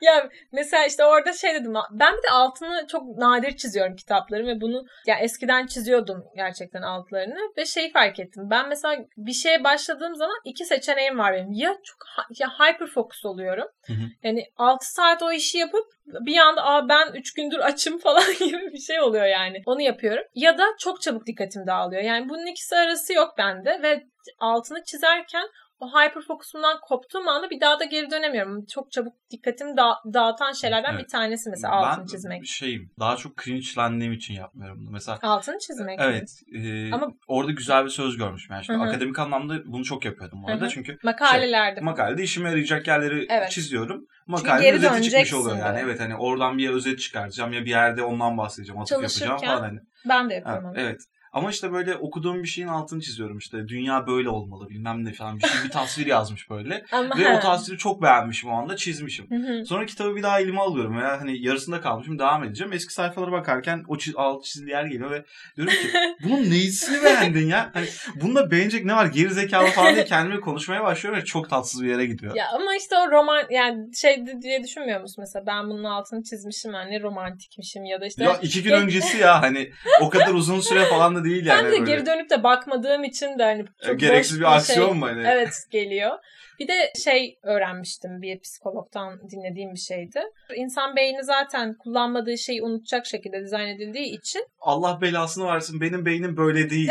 [0.00, 1.74] ya mesela işte orada şey dedim.
[1.90, 7.38] Ben bir de altını çok nadir çiziyorum kitapların ve bunu ya eskiden çiziyordum gerçekten altlarını
[7.56, 8.50] ve şeyi fark ettim.
[8.50, 11.52] Ben mesela bir şeye başladığım zaman iki seçeneğim var benim.
[11.52, 11.98] Ya çok
[12.38, 13.68] ya hyper focus oluyorum.
[13.86, 14.06] Hı hı.
[14.22, 18.72] Yani 6 saat o işi yapıp bir anda Aa, ben 3 gündür açım falan gibi
[18.72, 19.62] bir şey oluyor yani.
[19.66, 20.24] Onu yapıyorum.
[20.34, 22.02] Ya da çok çabuk dikkatim dağılıyor.
[22.02, 24.06] Yani bunun ikisi arası yok bende ve
[24.38, 25.48] altını çizerken
[25.80, 28.64] o hyper fokusumdan koptuğum anda bir daha da geri dönemiyorum.
[28.66, 31.04] Çok çabuk dikkatimi da- dağıtan şeylerden Evet.
[31.04, 32.46] bir tanesi mesela altını ben çizmek.
[32.46, 34.90] şeyim daha çok cringe'lendiğim için yapmıyorum bunu.
[34.90, 35.98] Mesela Altını çizmek.
[35.98, 36.04] mi?
[36.04, 38.54] evet e, Ama- orada güzel bir söz görmüşüm.
[38.54, 38.88] Yani şimdi Hı hı.
[38.88, 40.60] akademik anlamda bunu çok yapıyordum bu arada.
[40.60, 40.70] Hı hı.
[40.70, 41.80] Çünkü Makalelerde.
[41.80, 43.50] makalede işime yarayacak yerleri Evet.
[43.50, 43.98] çiziyorum.
[43.98, 45.76] geri Makalede özeti çıkmış oluyor yani.
[45.76, 45.80] de.
[45.80, 49.78] Evet hani oradan bir özet çıkartacağım ya bir yerde ondan bahsedeceğim, atıf yapacağım falan hani.
[50.08, 50.72] ben de yapıyorum onu.
[50.76, 51.00] evet.
[51.38, 53.68] Ama işte böyle okuduğum bir şeyin altını çiziyorum işte.
[53.68, 55.64] Dünya böyle olmalı bilmem ne falan bir şey.
[55.64, 56.84] Bir tasvir yazmış böyle.
[56.92, 57.36] Ama Ve he.
[57.36, 59.30] o tasviri çok beğenmişim o anda çizmişim.
[59.30, 59.66] Hı hı.
[59.66, 62.72] Sonra kitabı bir daha elime alıyorum veya hani yarısında kalmışım devam edeceğim.
[62.72, 65.24] Eski sayfalara bakarken o çiz, alt çizili yer geliyor ve
[65.56, 65.88] diyorum ki
[66.24, 67.70] bunun neyisini beğendin ya?
[67.74, 69.06] Hani bunda beğenecek ne var?
[69.06, 72.36] Geri zekalı falan diye kendime konuşmaya başlıyorum ve çok tatsız bir yere gidiyor.
[72.36, 76.72] Ya ama işte o roman yani şey diye düşünmüyor musun mesela ben bunun altını çizmişim
[76.72, 79.70] hani romantikmişim ya da işte Ya iki gün öncesi ya hani
[80.00, 81.64] o kadar uzun süre falan da değil yani.
[81.64, 81.92] ben de böyle.
[81.92, 85.26] geri dönüp de bakmadığım için de hani çok Gereksiz boş bir aksiyon şey, mu hani?
[85.26, 86.18] Evet geliyor.
[86.58, 90.20] Bir de şey öğrenmiştim bir psikologdan dinlediğim bir şeydi.
[90.54, 94.46] İnsan beyni zaten kullanmadığı şeyi unutacak şekilde dizayn edildiği için.
[94.60, 96.90] Allah belasını versin benim beynim böyle değil.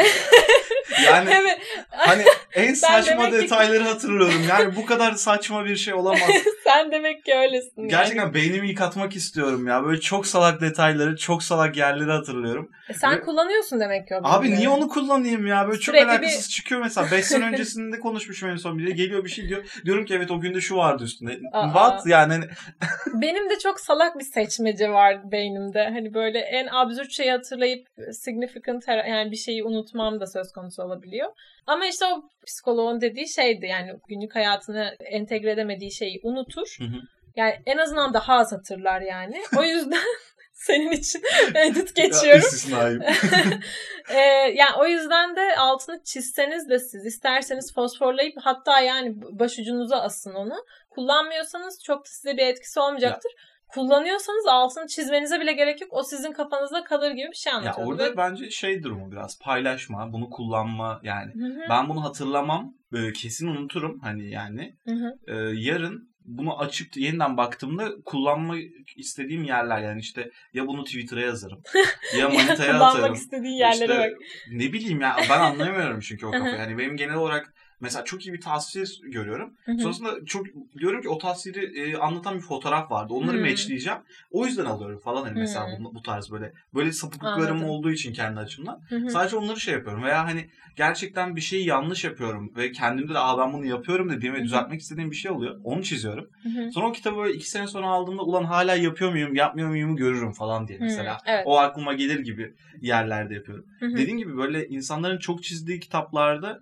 [1.06, 1.60] yani evet.
[1.90, 2.24] hani
[2.54, 4.46] en saçma demek ki- detayları hatırlıyorum.
[4.50, 6.30] Yani bu kadar saçma bir şey olamaz.
[6.68, 7.82] Sen demek ki öylesin.
[7.82, 7.90] yani.
[7.90, 9.84] Gerçekten beynimi yıkatmak istiyorum ya.
[9.84, 12.72] Böyle çok salak detayları, çok salak yerleri hatırlıyorum.
[12.90, 15.68] E sen Ve- kullanıyorsun demek ki o Abi niye onu kullanayım ya?
[15.68, 17.12] Böyle çok Sürekli alakasız çıkıyor mesela.
[17.12, 18.96] 5 sene öncesinde konuşmuşum en son biri.
[18.96, 19.82] Geliyor bir şey diyor.
[19.86, 21.40] Diyorum ki evet o günde şu vardı üstünde.
[21.54, 21.66] Aa.
[21.66, 22.08] What?
[22.08, 22.46] Yani hani
[23.22, 25.84] Benim de çok salak bir seçmece var beynimde.
[25.84, 31.30] Hani böyle en absürt şeyi hatırlayıp significant yani bir şeyi unutmam da söz konusu olabiliyor.
[31.68, 36.76] Ama işte o psikoloğun dediği şeydi yani günlük hayatını entegre edemediği şeyi unutur.
[36.80, 36.98] Hı hı.
[37.36, 39.42] Yani en azından daha az hatırlar yani.
[39.58, 40.04] O yüzden
[40.54, 41.22] senin için
[41.56, 42.40] edit ya, geçiyorum.
[42.42, 43.02] istisnayım.
[44.10, 44.20] Ee,
[44.56, 50.56] yani o yüzden de altını çizseniz de siz isterseniz fosforlayıp hatta yani başucunuza asın onu.
[50.90, 53.32] Kullanmıyorsanız çok da size bir etkisi olmayacaktır.
[53.68, 55.90] Kullanıyorsanız altını çizmenize bile gerek yok.
[55.94, 57.92] O sizin kafanızda kalır gibi bir şey ya anlatıyordu.
[57.92, 61.34] orada Ve- bence şey durumu biraz paylaşma, bunu kullanma yani.
[61.34, 64.76] Hı hı, Ben bunu hatırlamam, e, kesin unuturum hani yani.
[64.88, 65.14] hı hı.
[65.28, 68.56] E, yarın bunu açıp yeniden baktığımda kullanma
[68.98, 71.62] istediğim yerler yani işte ya bunu Twitter'a yazarım
[72.18, 73.14] ya manitaya Kullanmak atarım.
[73.14, 74.12] istediğin yerlere İşte bak.
[74.52, 76.56] Ne bileyim ya ben anlayamıyorum çünkü o kafayı.
[76.56, 79.54] Yani benim genel olarak mesela çok iyi bir tasvir görüyorum.
[79.66, 79.80] Hı hı.
[79.80, 80.46] Sonrasında çok
[80.80, 83.14] diyorum ki o tasviri e, anlatan bir fotoğraf vardı.
[83.14, 84.00] Onları matchleyeceğim.
[84.32, 87.70] O yüzden alıyorum falan hani mesela bu, bu tarz böyle böyle sapıklıklarım Anladım.
[87.70, 88.82] olduğu için kendi açımdan.
[88.90, 89.10] Hı hı.
[89.10, 93.38] Sadece onları şey yapıyorum veya hani gerçekten bir şeyi yanlış yapıyorum ve kendimde de aa
[93.38, 95.60] ben bunu yapıyorum dediğim ve düzeltmek istediğim bir şey oluyor.
[95.64, 96.30] Onu çiziyorum.
[96.44, 96.72] Hı hı.
[96.72, 100.32] Sonra o kitabı böyle iki sene sonra aldığımda ulan hala yapıyor muyum yapmıyor muyum görürüm
[100.32, 101.18] falan diye mesela.
[101.26, 101.44] evet.
[101.46, 103.66] O aklıma gelir gibi yerlerde yapıyorum.
[103.80, 103.98] Hı hı.
[103.98, 106.60] Dediğim gibi böyle insanların çok çizdiği kitaplarda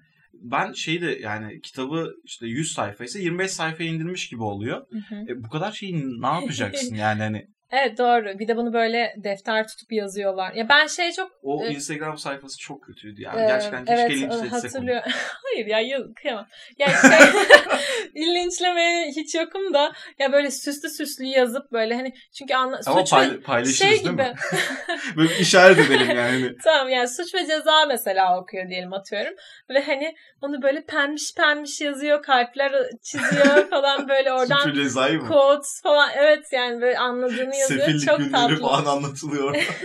[0.51, 4.85] ben şeyi de yani kitabı işte 100 sayfa ise 25 sayfaya indirmiş gibi oluyor.
[4.91, 5.15] Hı hı.
[5.15, 8.39] E, bu kadar şeyi ne yapacaksın yani hani Evet doğru.
[8.39, 10.53] Bir de bunu böyle defter tutup yazıyorlar.
[10.53, 11.75] Ya ben şey çok o Evet.
[11.75, 13.41] Instagram sayfası çok kötüydü yani.
[13.41, 14.51] Ee, Gerçekten keşke evet, linç etsek onu.
[14.51, 15.01] hatırlıyor.
[15.43, 16.47] Hayır ya yıl kıyamam.
[16.77, 22.79] Ya şey linçlemeye hiç yokum da ya böyle süslü süslü yazıp böyle hani çünkü anla,
[22.85, 24.11] Ama suç ve pay- paylaşırız şey değil gibi.
[24.13, 24.33] mi?
[25.17, 26.51] Böyle işaret edelim yani.
[26.63, 29.33] tamam yani suç ve ceza mesela okuyor diyelim atıyorum.
[29.69, 32.71] Ve hani onu böyle pembiş pembiş yazıyor, kalpler
[33.03, 35.27] çiziyor falan böyle oradan Suç ve cezayı mı?
[35.27, 36.09] quotes falan.
[36.17, 37.85] Evet yani böyle anladığını yazıyor.
[37.85, 38.59] Sefillik Çok günleri tatlı.
[38.61, 39.55] falan anlatılıyor.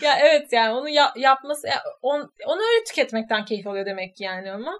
[0.00, 4.24] Ya evet yani onu ya- yapması ya on, onu öyle tüketmekten keyif alıyor demek ki
[4.24, 4.72] yani ama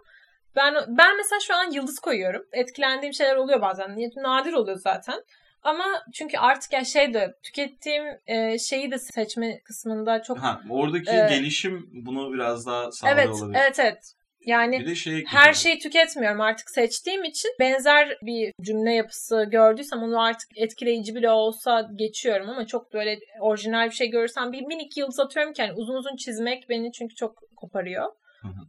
[0.56, 2.42] ben ben mesela şu an yıldız koyuyorum.
[2.52, 3.96] Etkilendiğim şeyler oluyor bazen.
[4.16, 5.24] Nadir oluyor zaten.
[5.62, 11.10] Ama çünkü artık ya şey de tükettiğim e, şeyi de seçme kısmında çok ha, oradaki
[11.10, 13.58] Ee, gelişim bunu biraz daha sağlıyor evet olabilir.
[13.60, 14.12] evet evet.
[14.46, 20.48] Yani şey her şeyi tüketmiyorum artık seçtiğim için benzer bir cümle yapısı gördüysem onu artık
[20.56, 25.52] etkileyici bile olsa geçiyorum ama çok böyle orijinal bir şey görürsem bir minik yıldız atıyorum
[25.52, 28.06] ki yani uzun uzun çizmek beni çünkü çok koparıyor.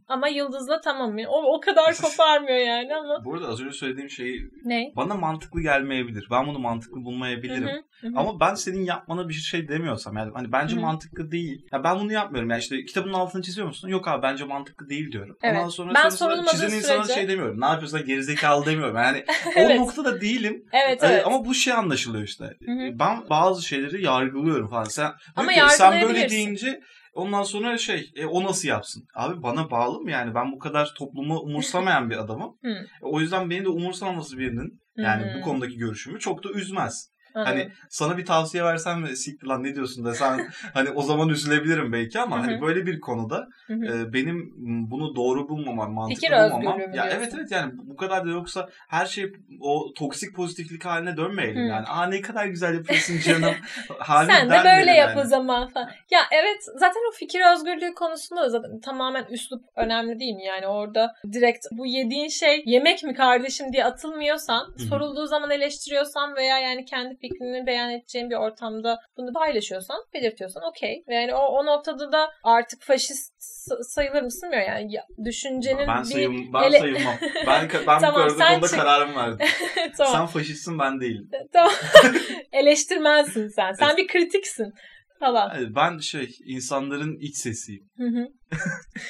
[0.08, 1.16] Ama Yıldız'la tamam.
[1.28, 3.24] O, o kadar koparmıyor yani ama.
[3.24, 4.92] Bu arada az önce söylediğim şey Ne?
[4.96, 6.26] bana mantıklı gelmeyebilir.
[6.30, 7.62] Ben bunu mantıklı bulmayabilirim.
[7.68, 8.12] hı, hı hı.
[8.16, 11.66] Ama ben senin yapmana bir şey demiyorsam yani hani bence Hı mantıklı değil.
[11.72, 12.50] Ya ben bunu yapmıyorum.
[12.50, 13.88] Yani işte kitabın altını çiziyor musun?
[13.88, 15.36] Yok abi bence mantıklı değil diyorum.
[15.42, 15.56] Evet.
[15.56, 17.60] Ondan sonra Ben sorulmadığı çizen insana sürece- şey demiyorum.
[17.60, 18.96] Ne yapıyorsun gerizekalı demiyorum.
[18.96, 19.24] Yani
[19.56, 19.78] Evet.
[19.80, 20.64] o noktada değilim.
[20.72, 21.26] Evet Ee, evet.
[21.26, 22.44] ama bu şey anlaşılıyor işte.
[22.44, 22.98] Hı hı.
[22.98, 24.84] Ben bazı şeyleri yargılıyorum falan.
[24.84, 26.80] Sen, Ama ki, sen böyle deyince
[27.12, 29.06] ondan sonra şey e, o nasıl yapsın?
[29.14, 30.34] Abi bana bağlı mı yani?
[30.34, 32.56] Ben bu kadar toplumu umursamayan bir adamım.
[32.64, 32.86] Hı.
[33.00, 35.38] O yüzden beni de umursamaması birinin yani hı.
[35.38, 37.11] bu konudaki görüşümü çok da üzmez.
[37.34, 37.52] Anladım.
[37.52, 41.92] Hani sana bir tavsiye versem ve siktir lan ne diyorsun desen hani o zaman üzülebilirim
[41.92, 44.52] belki ama hani böyle bir konuda e, benim
[44.90, 46.80] bunu doğru bulmamam, mantıklı Fikir bulmamam.
[46.80, 47.10] Ya diyorsun?
[47.16, 51.68] evet evet yani bu kadar da yoksa her şey o toksik pozitiflik haline dönmeyelim Hı.
[51.68, 51.86] yani.
[51.86, 53.54] Aa ne kadar güzel yapıyorsun canım.
[54.06, 55.20] Sen de böyle yap yani.
[55.20, 55.90] o zaman falan.
[56.10, 60.44] Ya evet zaten o fikir özgürlüğü konusunda da zaten tamamen üslup önemli değil mi?
[60.44, 66.58] Yani orada direkt bu yediğin şey yemek mi kardeşim diye atılmıyorsan, sorulduğu zaman eleştiriyorsan veya
[66.58, 71.04] yani kendi fikrini beyan edeceğin bir ortamda bunu paylaşıyorsan, belirtiyorsan okey.
[71.08, 73.32] Yani o, o noktada da artık faşist
[73.68, 76.08] sa- sayılır mısın bilmiyorum yani ya, düşüncenin Ben, bir...
[76.08, 77.14] sayım, ben ele- sayılmam.
[77.46, 78.76] Ben, ben Tamam, bu konuda, çık.
[78.78, 79.46] kararımı verdim.
[79.96, 80.12] tamam.
[80.12, 81.28] Sen faşistsin ben değilim.
[81.52, 81.72] tamam.
[82.52, 83.72] Eleştirmensin sen.
[83.72, 84.72] Sen bir kritiksin
[85.20, 85.54] falan.
[85.54, 87.90] Yani Ben şey insanların iç sesiyim.
[87.96, 88.26] Hı hı.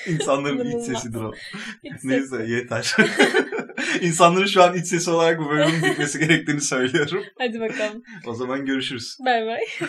[0.13, 1.33] İnsanların iç sesidir o.
[1.85, 2.95] Ses- Neyse yeter.
[4.01, 7.25] İnsanların şu an iç sesi olarak bu bölümün bitmesi gerektiğini söylüyorum.
[7.39, 8.03] Hadi bakalım.
[8.27, 9.17] O zaman görüşürüz.
[9.25, 9.61] Bay bay.